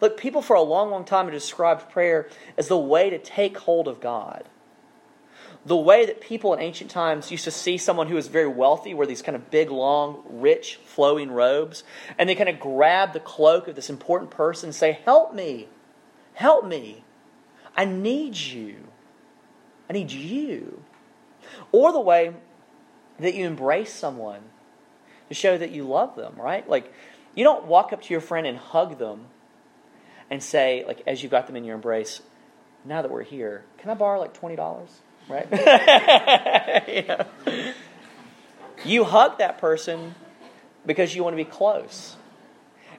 Look, 0.00 0.18
people 0.18 0.42
for 0.42 0.54
a 0.54 0.62
long, 0.62 0.90
long 0.90 1.04
time 1.04 1.26
have 1.26 1.34
described 1.34 1.90
prayer 1.90 2.28
as 2.58 2.68
the 2.68 2.78
way 2.78 3.08
to 3.08 3.18
take 3.18 3.56
hold 3.56 3.88
of 3.88 4.00
God 4.00 4.44
the 5.64 5.76
way 5.76 6.06
that 6.06 6.20
people 6.20 6.52
in 6.54 6.60
ancient 6.60 6.90
times 6.90 7.30
used 7.30 7.44
to 7.44 7.50
see 7.50 7.78
someone 7.78 8.08
who 8.08 8.16
was 8.16 8.26
very 8.26 8.48
wealthy 8.48 8.94
wear 8.94 9.06
these 9.06 9.22
kind 9.22 9.36
of 9.36 9.50
big, 9.50 9.70
long, 9.70 10.22
rich, 10.28 10.80
flowing 10.84 11.30
robes, 11.30 11.84
and 12.18 12.28
they 12.28 12.34
kind 12.34 12.48
of 12.48 12.58
grab 12.58 13.12
the 13.12 13.20
cloak 13.20 13.68
of 13.68 13.76
this 13.76 13.88
important 13.88 14.30
person 14.30 14.68
and 14.68 14.74
say, 14.74 14.98
Help 15.04 15.34
me, 15.34 15.68
help 16.34 16.66
me. 16.66 17.04
I 17.76 17.84
need 17.84 18.36
you. 18.36 18.88
I 19.88 19.92
need 19.92 20.10
you. 20.10 20.82
Or 21.70 21.92
the 21.92 22.00
way 22.00 22.34
that 23.18 23.34
you 23.34 23.46
embrace 23.46 23.92
someone 23.92 24.40
to 25.28 25.34
show 25.34 25.56
that 25.56 25.70
you 25.70 25.84
love 25.84 26.16
them, 26.16 26.34
right? 26.36 26.68
Like, 26.68 26.92
you 27.34 27.44
don't 27.44 27.66
walk 27.66 27.92
up 27.92 28.02
to 28.02 28.12
your 28.12 28.20
friend 28.20 28.46
and 28.46 28.58
hug 28.58 28.98
them 28.98 29.26
and 30.28 30.42
say, 30.42 30.84
like, 30.86 31.02
as 31.06 31.22
you 31.22 31.28
got 31.28 31.46
them 31.46 31.56
in 31.56 31.64
your 31.64 31.74
embrace, 31.74 32.20
now 32.84 33.00
that 33.00 33.10
we're 33.10 33.22
here, 33.22 33.64
can 33.78 33.90
I 33.90 33.94
borrow 33.94 34.18
like 34.18 34.38
$20? 34.38 34.88
Right? 35.28 35.46
yeah. 35.52 37.24
You 38.84 39.04
hug 39.04 39.38
that 39.38 39.58
person 39.58 40.14
because 40.84 41.14
you 41.14 41.22
want 41.22 41.34
to 41.34 41.44
be 41.44 41.48
close. 41.48 42.16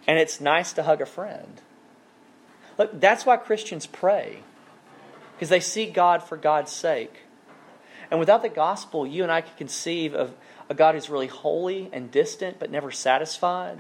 And 0.07 0.17
it's 0.17 0.41
nice 0.41 0.73
to 0.73 0.83
hug 0.83 1.01
a 1.01 1.05
friend. 1.05 1.61
Look, 2.77 2.99
that's 2.99 3.25
why 3.25 3.37
Christians 3.37 3.85
pray, 3.85 4.39
because 5.35 5.49
they 5.49 5.59
seek 5.59 5.93
God 5.93 6.23
for 6.23 6.37
God's 6.37 6.71
sake. 6.71 7.21
And 8.09 8.19
without 8.19 8.41
the 8.41 8.49
gospel, 8.49 9.05
you 9.05 9.23
and 9.23 9.31
I 9.31 9.41
could 9.41 9.57
conceive 9.57 10.13
of 10.13 10.33
a 10.69 10.73
God 10.73 10.95
who's 10.95 11.09
really 11.09 11.27
holy 11.27 11.89
and 11.91 12.11
distant 12.11 12.59
but 12.59 12.71
never 12.71 12.91
satisfied. 12.91 13.79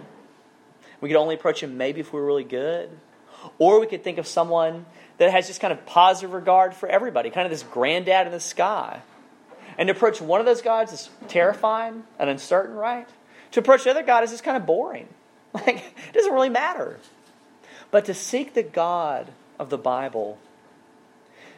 We 1.01 1.09
could 1.09 1.17
only 1.17 1.35
approach 1.35 1.61
him 1.61 1.77
maybe 1.77 2.01
if 2.01 2.13
we 2.13 2.19
were 2.19 2.25
really 2.25 2.43
good. 2.43 2.89
Or 3.57 3.79
we 3.79 3.87
could 3.87 4.03
think 4.03 4.17
of 4.17 4.27
someone 4.27 4.85
that 5.17 5.31
has 5.31 5.47
just 5.47 5.61
kind 5.61 5.71
of 5.71 5.85
positive 5.85 6.33
regard 6.33 6.73
for 6.73 6.89
everybody, 6.89 7.29
kind 7.29 7.45
of 7.45 7.51
this 7.51 7.63
granddad 7.63 8.27
in 8.27 8.33
the 8.33 8.39
sky. 8.39 9.01
And 9.77 9.87
to 9.87 9.93
approach 9.93 10.21
one 10.21 10.39
of 10.39 10.45
those 10.45 10.61
gods 10.61 10.91
is 10.93 11.09
terrifying 11.27 12.03
and 12.19 12.29
uncertain, 12.29 12.75
right? 12.75 13.07
To 13.51 13.59
approach 13.59 13.83
the 13.83 13.91
other 13.91 14.03
God 14.03 14.23
is 14.23 14.31
just 14.31 14.43
kind 14.43 14.57
of 14.57 14.65
boring. 14.65 15.07
Like, 15.53 15.77
it 16.07 16.13
doesn't 16.13 16.33
really 16.33 16.49
matter. 16.49 16.97
But 17.91 18.05
to 18.05 18.15
seek 18.15 18.55
the 18.55 18.63
God 18.63 19.27
of 19.59 19.69
the 19.69 19.77
Bible 19.77 20.39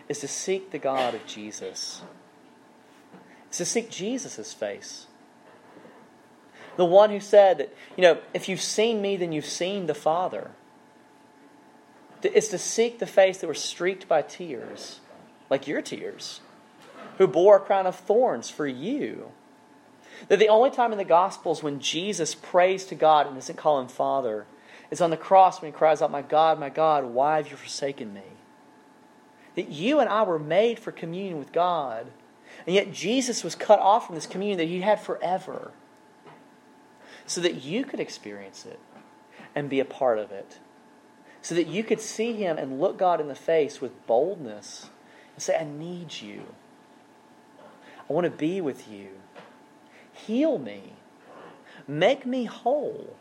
is 0.09 0.19
to 0.19 0.27
seek 0.27 0.71
the 0.71 0.77
God 0.77 1.15
of 1.15 1.25
Jesus. 1.25 2.01
It's 3.47 3.59
to 3.59 3.65
seek 3.65 3.89
Jesus' 3.89 4.51
face. 4.51 5.07
The 6.75 6.83
one 6.83 7.09
who 7.09 7.21
said 7.21 7.59
that, 7.59 7.73
you 7.95 8.01
know, 8.01 8.17
if 8.33 8.49
you've 8.49 8.61
seen 8.61 9.01
me, 9.01 9.15
then 9.15 9.31
you've 9.31 9.45
seen 9.45 9.87
the 9.87 9.93
Father. 9.93 10.51
It's 12.33 12.47
to 12.49 12.57
seek 12.57 12.99
the 12.99 13.05
face 13.05 13.39
that 13.39 13.47
was 13.47 13.61
streaked 13.61 14.07
by 14.07 14.21
tears, 14.21 14.99
like 15.49 15.67
your 15.67 15.81
tears, 15.81 16.41
who 17.17 17.27
bore 17.27 17.57
a 17.57 17.59
crown 17.59 17.85
of 17.85 17.95
thorns 17.95 18.49
for 18.49 18.67
you. 18.67 19.31
That 20.29 20.39
the 20.39 20.49
only 20.49 20.71
time 20.71 20.91
in 20.91 20.97
the 20.97 21.03
Gospels 21.03 21.61
when 21.61 21.79
Jesus 21.79 22.35
prays 22.35 22.85
to 22.85 22.95
God 22.95 23.27
and 23.27 23.35
doesn't 23.35 23.57
call 23.57 23.79
him 23.79 23.87
Father 23.87 24.45
is 24.89 25.01
on 25.01 25.09
the 25.09 25.17
cross 25.17 25.61
when 25.61 25.71
he 25.71 25.77
cries 25.77 26.01
out, 26.01 26.11
My 26.11 26.21
God, 26.21 26.59
my 26.59 26.69
God, 26.69 27.05
why 27.05 27.37
have 27.37 27.49
you 27.49 27.57
forsaken 27.57 28.13
me? 28.13 28.21
That 29.55 29.69
you 29.69 29.99
and 29.99 30.09
I 30.09 30.23
were 30.23 30.39
made 30.39 30.79
for 30.79 30.91
communion 30.91 31.37
with 31.37 31.51
God, 31.51 32.07
and 32.65 32.75
yet 32.75 32.93
Jesus 32.93 33.43
was 33.43 33.55
cut 33.55 33.79
off 33.79 34.05
from 34.05 34.15
this 34.15 34.27
communion 34.27 34.57
that 34.57 34.67
he 34.67 34.81
had 34.81 34.99
forever 34.99 35.71
so 37.25 37.41
that 37.41 37.63
you 37.63 37.83
could 37.83 37.99
experience 37.99 38.65
it 38.65 38.79
and 39.53 39.69
be 39.69 39.79
a 39.79 39.85
part 39.85 40.19
of 40.19 40.31
it. 40.31 40.59
So 41.45 41.53
that 41.53 41.67
you 41.67 41.83
could 41.83 42.01
see 42.01 42.33
him 42.33 42.57
and 42.57 42.81
look 42.81 42.97
God 42.97 43.21
in 43.21 43.27
the 43.27 43.35
face 43.35 43.79
with 43.79 44.07
boldness 44.07 44.89
and 45.35 45.43
say, 45.43 45.55
I 45.55 45.63
need 45.63 46.19
you. 46.19 46.41
I 48.09 48.13
want 48.13 48.25
to 48.25 48.31
be 48.31 48.61
with 48.61 48.89
you. 48.91 49.09
Heal 50.11 50.57
me. 50.57 50.93
Make 51.87 52.25
me 52.25 52.45
whole. 52.45 53.15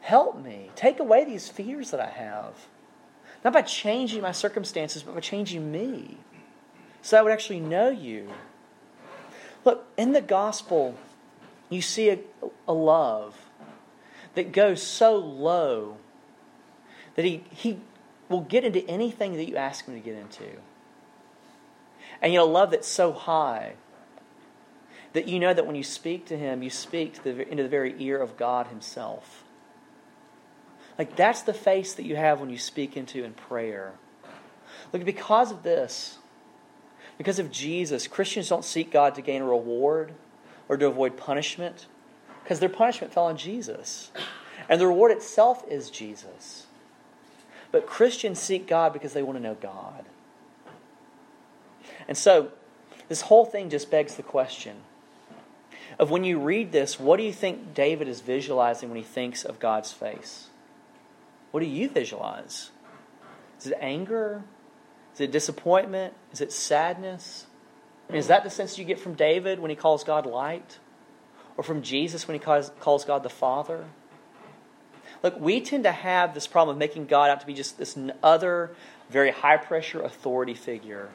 Help 0.00 0.42
me. 0.42 0.70
Take 0.74 0.98
away 0.98 1.24
these 1.24 1.48
fears 1.48 1.92
that 1.92 2.00
I 2.00 2.08
have. 2.08 2.66
Not 3.44 3.52
by 3.52 3.62
changing 3.62 4.20
my 4.20 4.32
circumstances, 4.32 5.04
but 5.04 5.14
by 5.14 5.20
changing 5.20 5.70
me. 5.70 6.16
So 7.00 7.16
I 7.16 7.22
would 7.22 7.32
actually 7.32 7.60
know 7.60 7.90
you. 7.90 8.28
Look, 9.64 9.86
in 9.96 10.10
the 10.10 10.20
gospel, 10.20 10.96
you 11.70 11.80
see 11.80 12.10
a, 12.10 12.18
a 12.66 12.72
love 12.72 13.36
that 14.34 14.50
goes 14.50 14.82
so 14.82 15.16
low 15.16 15.98
that 17.14 17.24
he, 17.24 17.44
he 17.50 17.78
will 18.28 18.40
get 18.40 18.64
into 18.64 18.86
anything 18.88 19.34
that 19.34 19.48
you 19.48 19.56
ask 19.56 19.86
him 19.86 19.94
to 19.94 20.00
get 20.00 20.16
into. 20.16 20.44
And 22.20 22.34
a 22.34 22.44
love 22.44 22.70
that's 22.70 22.88
so 22.88 23.12
high 23.12 23.74
that 25.12 25.28
you 25.28 25.38
know 25.38 25.52
that 25.52 25.66
when 25.66 25.76
you 25.76 25.82
speak 25.82 26.26
to 26.26 26.38
him, 26.38 26.62
you 26.62 26.70
speak 26.70 27.22
the, 27.22 27.48
into 27.48 27.62
the 27.62 27.68
very 27.68 27.94
ear 27.98 28.20
of 28.20 28.36
God 28.36 28.68
himself. 28.68 29.44
Like, 30.98 31.16
that's 31.16 31.42
the 31.42 31.54
face 31.54 31.94
that 31.94 32.04
you 32.04 32.16
have 32.16 32.40
when 32.40 32.50
you 32.50 32.58
speak 32.58 32.96
into 32.96 33.24
in 33.24 33.32
prayer. 33.32 33.92
Look, 34.92 35.04
because 35.04 35.50
of 35.50 35.62
this, 35.62 36.18
because 37.18 37.38
of 37.38 37.50
Jesus, 37.50 38.06
Christians 38.06 38.48
don't 38.48 38.64
seek 38.64 38.90
God 38.90 39.14
to 39.16 39.22
gain 39.22 39.42
a 39.42 39.46
reward 39.46 40.12
or 40.68 40.76
to 40.76 40.86
avoid 40.86 41.16
punishment 41.16 41.86
because 42.42 42.60
their 42.60 42.68
punishment 42.68 43.12
fell 43.12 43.24
on 43.24 43.36
Jesus. 43.36 44.10
And 44.68 44.80
the 44.80 44.86
reward 44.86 45.12
itself 45.12 45.64
is 45.68 45.90
Jesus. 45.90 46.66
But 47.72 47.86
Christians 47.86 48.38
seek 48.38 48.68
God 48.68 48.92
because 48.92 49.14
they 49.14 49.22
want 49.22 49.38
to 49.38 49.42
know 49.42 49.54
God. 49.54 50.04
And 52.06 52.16
so, 52.16 52.52
this 53.08 53.22
whole 53.22 53.44
thing 53.44 53.70
just 53.70 53.90
begs 53.90 54.14
the 54.14 54.22
question 54.22 54.76
of 55.98 56.10
when 56.10 56.24
you 56.24 56.38
read 56.38 56.72
this, 56.72 56.98
what 56.98 57.16
do 57.16 57.22
you 57.22 57.32
think 57.32 57.74
David 57.74 58.08
is 58.08 58.20
visualizing 58.20 58.88
when 58.88 58.96
he 58.96 59.04
thinks 59.04 59.44
of 59.44 59.58
God's 59.58 59.92
face? 59.92 60.48
What 61.50 61.60
do 61.60 61.66
you 61.66 61.88
visualize? 61.88 62.70
Is 63.60 63.66
it 63.66 63.78
anger? 63.80 64.42
Is 65.14 65.20
it 65.20 65.30
disappointment? 65.30 66.14
Is 66.32 66.40
it 66.40 66.52
sadness? 66.52 67.46
I 68.08 68.12
mean, 68.12 68.18
is 68.18 68.28
that 68.28 68.44
the 68.44 68.50
sense 68.50 68.78
you 68.78 68.84
get 68.84 68.98
from 68.98 69.14
David 69.14 69.60
when 69.60 69.70
he 69.70 69.76
calls 69.76 70.04
God 70.04 70.26
light? 70.26 70.78
Or 71.56 71.64
from 71.64 71.82
Jesus 71.82 72.26
when 72.26 72.34
he 72.34 72.38
calls, 72.38 72.70
calls 72.80 73.04
God 73.04 73.22
the 73.22 73.30
Father? 73.30 73.84
Look, 75.22 75.38
we 75.38 75.60
tend 75.60 75.84
to 75.84 75.92
have 75.92 76.34
this 76.34 76.46
problem 76.46 76.74
of 76.76 76.78
making 76.78 77.06
God 77.06 77.30
out 77.30 77.40
to 77.40 77.46
be 77.46 77.54
just 77.54 77.78
this 77.78 77.96
other, 78.22 78.72
very 79.08 79.30
high 79.30 79.56
pressure 79.56 80.02
authority 80.02 80.54
figure. 80.54 81.10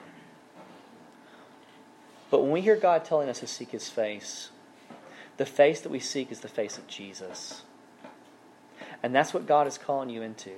But 2.30 2.42
when 2.42 2.52
we 2.52 2.62
hear 2.62 2.76
God 2.76 3.06
telling 3.06 3.30
us 3.30 3.40
to 3.42 3.48
seek 3.48 3.72
his 3.72 3.90
face, 3.90 4.50
the 5.38 5.46
face 5.46 5.82
that 5.82 5.90
we 5.90 6.00
seek 6.00 6.32
is 6.32 6.40
the 6.40 6.48
face 6.48 6.78
of 6.78 6.88
Jesus. 6.88 7.64
And 9.04 9.14
that's 9.14 9.34
what 9.34 9.46
God 9.46 9.68
is 9.68 9.78
calling 9.78 10.10
you 10.10 10.22
into. 10.22 10.52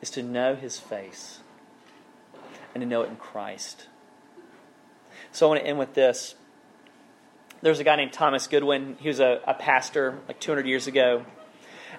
Is 0.00 0.10
to 0.10 0.22
know 0.22 0.54
his 0.54 0.80
face 0.80 1.40
and 2.74 2.82
to 2.82 2.86
know 2.86 3.02
it 3.02 3.10
in 3.10 3.16
Christ. 3.16 3.86
So 5.30 5.46
I 5.46 5.48
want 5.50 5.60
to 5.60 5.66
end 5.66 5.78
with 5.78 5.94
this. 5.94 6.34
There's 7.60 7.78
a 7.78 7.84
guy 7.84 7.96
named 7.96 8.12
Thomas 8.12 8.48
Goodwin. 8.48 8.96
He 8.98 9.08
was 9.08 9.20
a, 9.20 9.40
a 9.46 9.54
pastor 9.54 10.18
like 10.26 10.40
200 10.40 10.66
years 10.66 10.88
ago. 10.88 11.24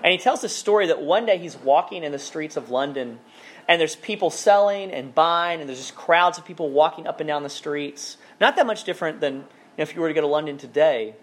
And 0.03 0.11
he 0.11 0.17
tells 0.17 0.41
this 0.41 0.55
story 0.55 0.87
that 0.87 1.01
one 1.01 1.25
day 1.25 1.37
he's 1.37 1.55
walking 1.55 2.03
in 2.03 2.11
the 2.11 2.19
streets 2.19 2.57
of 2.57 2.69
London 2.69 3.19
and 3.69 3.79
there's 3.79 3.95
people 3.95 4.29
selling 4.29 4.91
and 4.91 5.15
buying 5.15 5.61
and 5.61 5.69
there's 5.69 5.79
just 5.79 5.95
crowds 5.95 6.37
of 6.37 6.43
people 6.43 6.69
walking 6.69 7.07
up 7.07 7.21
and 7.21 7.27
down 7.27 7.43
the 7.43 7.49
streets. 7.49 8.17
Not 8.41 8.57
that 8.57 8.67
much 8.67 8.83
different 8.83 9.21
than 9.21 9.35
you 9.35 9.39
know, 9.77 9.83
if 9.83 9.95
you 9.95 10.01
were 10.01 10.09
to 10.09 10.13
go 10.13 10.21
to 10.21 10.27
London 10.27 10.57
today. 10.57 11.15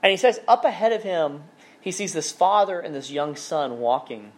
And 0.00 0.12
he 0.12 0.16
says 0.16 0.40
up 0.46 0.64
ahead 0.64 0.92
of 0.92 1.02
him, 1.02 1.42
he 1.80 1.90
sees 1.90 2.12
this 2.12 2.30
father 2.30 2.78
and 2.78 2.94
this 2.94 3.10
young 3.10 3.34
son 3.34 3.80
walking. 3.80 4.30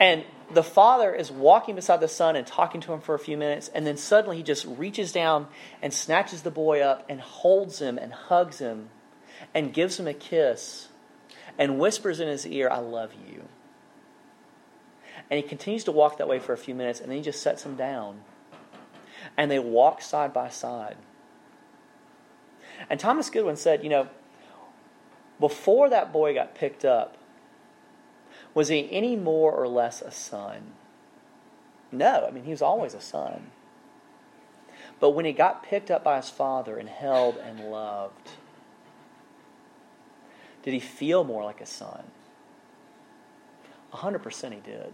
And 0.00 0.24
the 0.52 0.62
father 0.62 1.14
is 1.14 1.30
walking 1.30 1.74
beside 1.74 2.00
the 2.00 2.08
son 2.08 2.34
and 2.34 2.46
talking 2.46 2.80
to 2.82 2.92
him 2.92 3.00
for 3.00 3.14
a 3.14 3.18
few 3.18 3.36
minutes, 3.36 3.68
and 3.74 3.86
then 3.86 3.96
suddenly 3.96 4.36
he 4.36 4.42
just 4.42 4.64
reaches 4.64 5.10
down 5.10 5.48
and 5.82 5.92
snatches 5.92 6.42
the 6.42 6.50
boy 6.50 6.80
up 6.80 7.04
and 7.08 7.20
holds 7.20 7.80
him 7.80 7.98
and 7.98 8.12
hugs 8.12 8.58
him 8.58 8.90
and 9.54 9.72
gives 9.72 9.98
him 9.98 10.06
a 10.06 10.14
kiss 10.14 10.88
and 11.58 11.78
whispers 11.78 12.20
in 12.20 12.28
his 12.28 12.46
ear, 12.46 12.68
I 12.70 12.78
love 12.78 13.12
you. 13.14 13.44
And 15.30 15.42
he 15.42 15.42
continues 15.42 15.84
to 15.84 15.92
walk 15.92 16.18
that 16.18 16.28
way 16.28 16.38
for 16.38 16.52
a 16.52 16.58
few 16.58 16.74
minutes, 16.74 17.00
and 17.00 17.10
then 17.10 17.18
he 17.18 17.22
just 17.22 17.42
sets 17.42 17.64
him 17.64 17.76
down. 17.76 18.22
And 19.36 19.50
they 19.50 19.58
walk 19.58 20.02
side 20.02 20.32
by 20.32 20.48
side. 20.48 20.96
And 22.88 23.00
Thomas 23.00 23.30
Goodwin 23.30 23.56
said, 23.56 23.82
you 23.82 23.90
know, 23.90 24.08
before 25.40 25.90
that 25.90 26.12
boy 26.12 26.34
got 26.34 26.54
picked 26.54 26.84
up, 26.84 27.16
was 28.54 28.68
he 28.68 28.88
any 28.90 29.16
more 29.16 29.52
or 29.52 29.68
less 29.68 30.00
a 30.00 30.10
son? 30.10 30.72
No, 31.92 32.26
I 32.26 32.30
mean, 32.30 32.44
he 32.44 32.50
was 32.50 32.62
always 32.62 32.94
a 32.94 33.00
son. 33.00 33.50
But 34.98 35.10
when 35.10 35.24
he 35.24 35.32
got 35.32 35.62
picked 35.62 35.90
up 35.90 36.02
by 36.02 36.16
his 36.16 36.30
father 36.30 36.78
and 36.78 36.88
held 36.88 37.36
and 37.36 37.70
loved, 37.70 38.30
did 40.66 40.74
he 40.74 40.80
feel 40.80 41.24
more 41.24 41.42
like 41.42 41.62
a 41.62 41.66
son? 41.66 42.04
100% 43.94 44.52
he 44.52 44.60
did. 44.60 44.92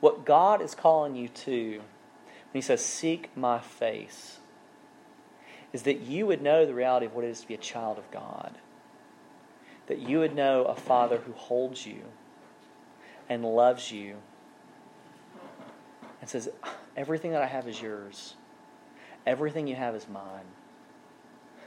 What 0.00 0.24
God 0.24 0.62
is 0.62 0.74
calling 0.74 1.14
you 1.14 1.28
to, 1.28 1.72
when 1.72 1.82
he 2.54 2.60
says, 2.62 2.82
Seek 2.82 3.36
my 3.36 3.58
face, 3.58 4.38
is 5.74 5.82
that 5.82 6.00
you 6.00 6.26
would 6.26 6.40
know 6.40 6.64
the 6.64 6.72
reality 6.72 7.04
of 7.04 7.14
what 7.14 7.26
it 7.26 7.28
is 7.28 7.42
to 7.42 7.48
be 7.48 7.54
a 7.54 7.58
child 7.58 7.98
of 7.98 8.10
God 8.10 8.56
that 9.86 9.98
you 9.98 10.18
would 10.18 10.34
know 10.34 10.64
a 10.64 10.74
Father 10.74 11.18
who 11.18 11.32
holds 11.32 11.86
you 11.86 12.02
and 13.28 13.44
loves 13.44 13.92
you 13.92 14.16
and 16.20 16.28
says, 16.28 16.48
Everything 16.96 17.32
that 17.32 17.42
I 17.42 17.46
have 17.46 17.68
is 17.68 17.80
yours. 17.80 18.34
Everything 19.26 19.66
you 19.66 19.74
have 19.74 19.94
is 19.94 20.08
mine. 20.08 20.46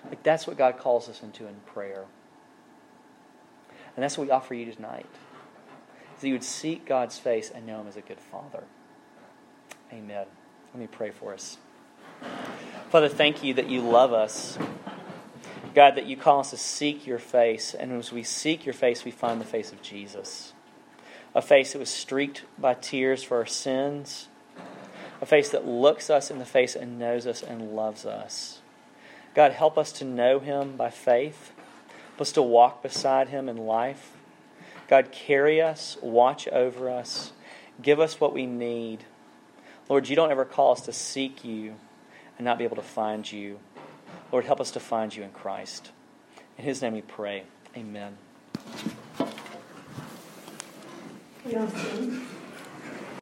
Like 0.06 0.23
that's 0.23 0.47
what 0.47 0.58
God 0.58 0.78
calls 0.78 1.08
us 1.10 1.21
into 1.21 1.47
in 1.47 1.56
prayer. 1.65 2.06
And 4.00 4.04
that's 4.06 4.18
what 4.18 4.28
we 4.28 4.32
offer 4.32 4.54
you 4.54 4.72
tonight. 4.72 5.06
that 6.22 6.26
you 6.26 6.32
would 6.32 6.44
seek 6.46 6.86
God's 6.86 7.20
face 7.20 7.52
and 7.54 7.68
know 7.68 7.82
Him 7.82 7.88
as 7.90 7.98
a 7.98 8.02
good 8.02 8.22
Father. 8.22 8.64
Amen. 9.92 10.26
Let 10.74 10.80
me 10.80 10.88
pray 10.88 11.12
for 11.12 11.34
us. 11.34 11.58
Father, 12.92 13.10
thank 13.10 13.44
you 13.44 13.54
that 13.56 13.70
you 13.70 13.82
love 13.82 14.14
us. 14.14 14.58
God, 15.76 15.96
that 15.96 16.06
you 16.06 16.16
call 16.16 16.40
us 16.40 16.52
to 16.52 16.58
seek 16.58 17.06
your 17.06 17.20
face. 17.20 17.74
And 17.74 17.92
as 17.92 18.14
we 18.14 18.24
seek 18.24 18.66
your 18.66 18.72
face, 18.72 19.04
we 19.04 19.12
find 19.12 19.42
the 19.42 19.46
face 19.46 19.74
of 19.74 19.82
Jesus. 19.82 20.54
A 21.36 21.42
face 21.42 21.74
that 21.74 21.80
was 21.80 21.90
streaked 21.90 22.46
by 22.58 22.76
tears 22.76 23.22
for 23.22 23.36
our 23.36 23.46
sins. 23.46 24.30
A 25.20 25.26
face 25.26 25.50
that 25.50 25.68
looks 25.68 26.10
us 26.10 26.32
in 26.32 26.40
the 26.40 26.46
face 26.46 26.74
and 26.74 26.98
knows 26.98 27.28
us 27.28 27.44
and 27.44 27.76
loves 27.76 28.06
us. 28.06 28.62
God, 29.36 29.52
help 29.52 29.78
us 29.78 29.92
to 29.92 30.06
know 30.06 30.40
him 30.40 30.78
by 30.78 30.90
faith. 30.90 31.52
Help 32.20 32.28
us 32.28 32.34
to 32.34 32.42
walk 32.42 32.84
beside 32.84 33.30
him 33.30 33.48
in 33.48 33.56
life. 33.56 34.18
God, 34.90 35.10
carry 35.14 35.62
us, 35.62 35.96
watch 36.02 36.50
over 36.50 36.90
us, 36.90 37.32
give 37.82 38.02
us 38.02 38.20
what 38.20 38.34
we 38.34 38.46
need. 38.46 39.06
Lord, 39.88 40.10
you 40.10 40.18
don't 40.18 40.30
ever 40.30 40.44
call 40.44 40.74
us 40.74 40.82
to 40.82 40.92
seek 40.92 41.46
you 41.46 41.76
and 42.38 42.44
not 42.44 42.58
be 42.58 42.66
able 42.66 42.76
to 42.76 42.82
find 42.82 43.32
you. 43.32 43.60
Lord, 44.34 44.44
help 44.44 44.60
us 44.60 44.72
to 44.72 44.82
find 44.82 45.16
you 45.16 45.24
in 45.24 45.32
Christ. 45.32 45.92
In 46.58 46.66
his 46.66 46.82
name 46.82 46.92
we 46.92 47.04
pray. 47.04 47.44
Amen. 47.78 48.18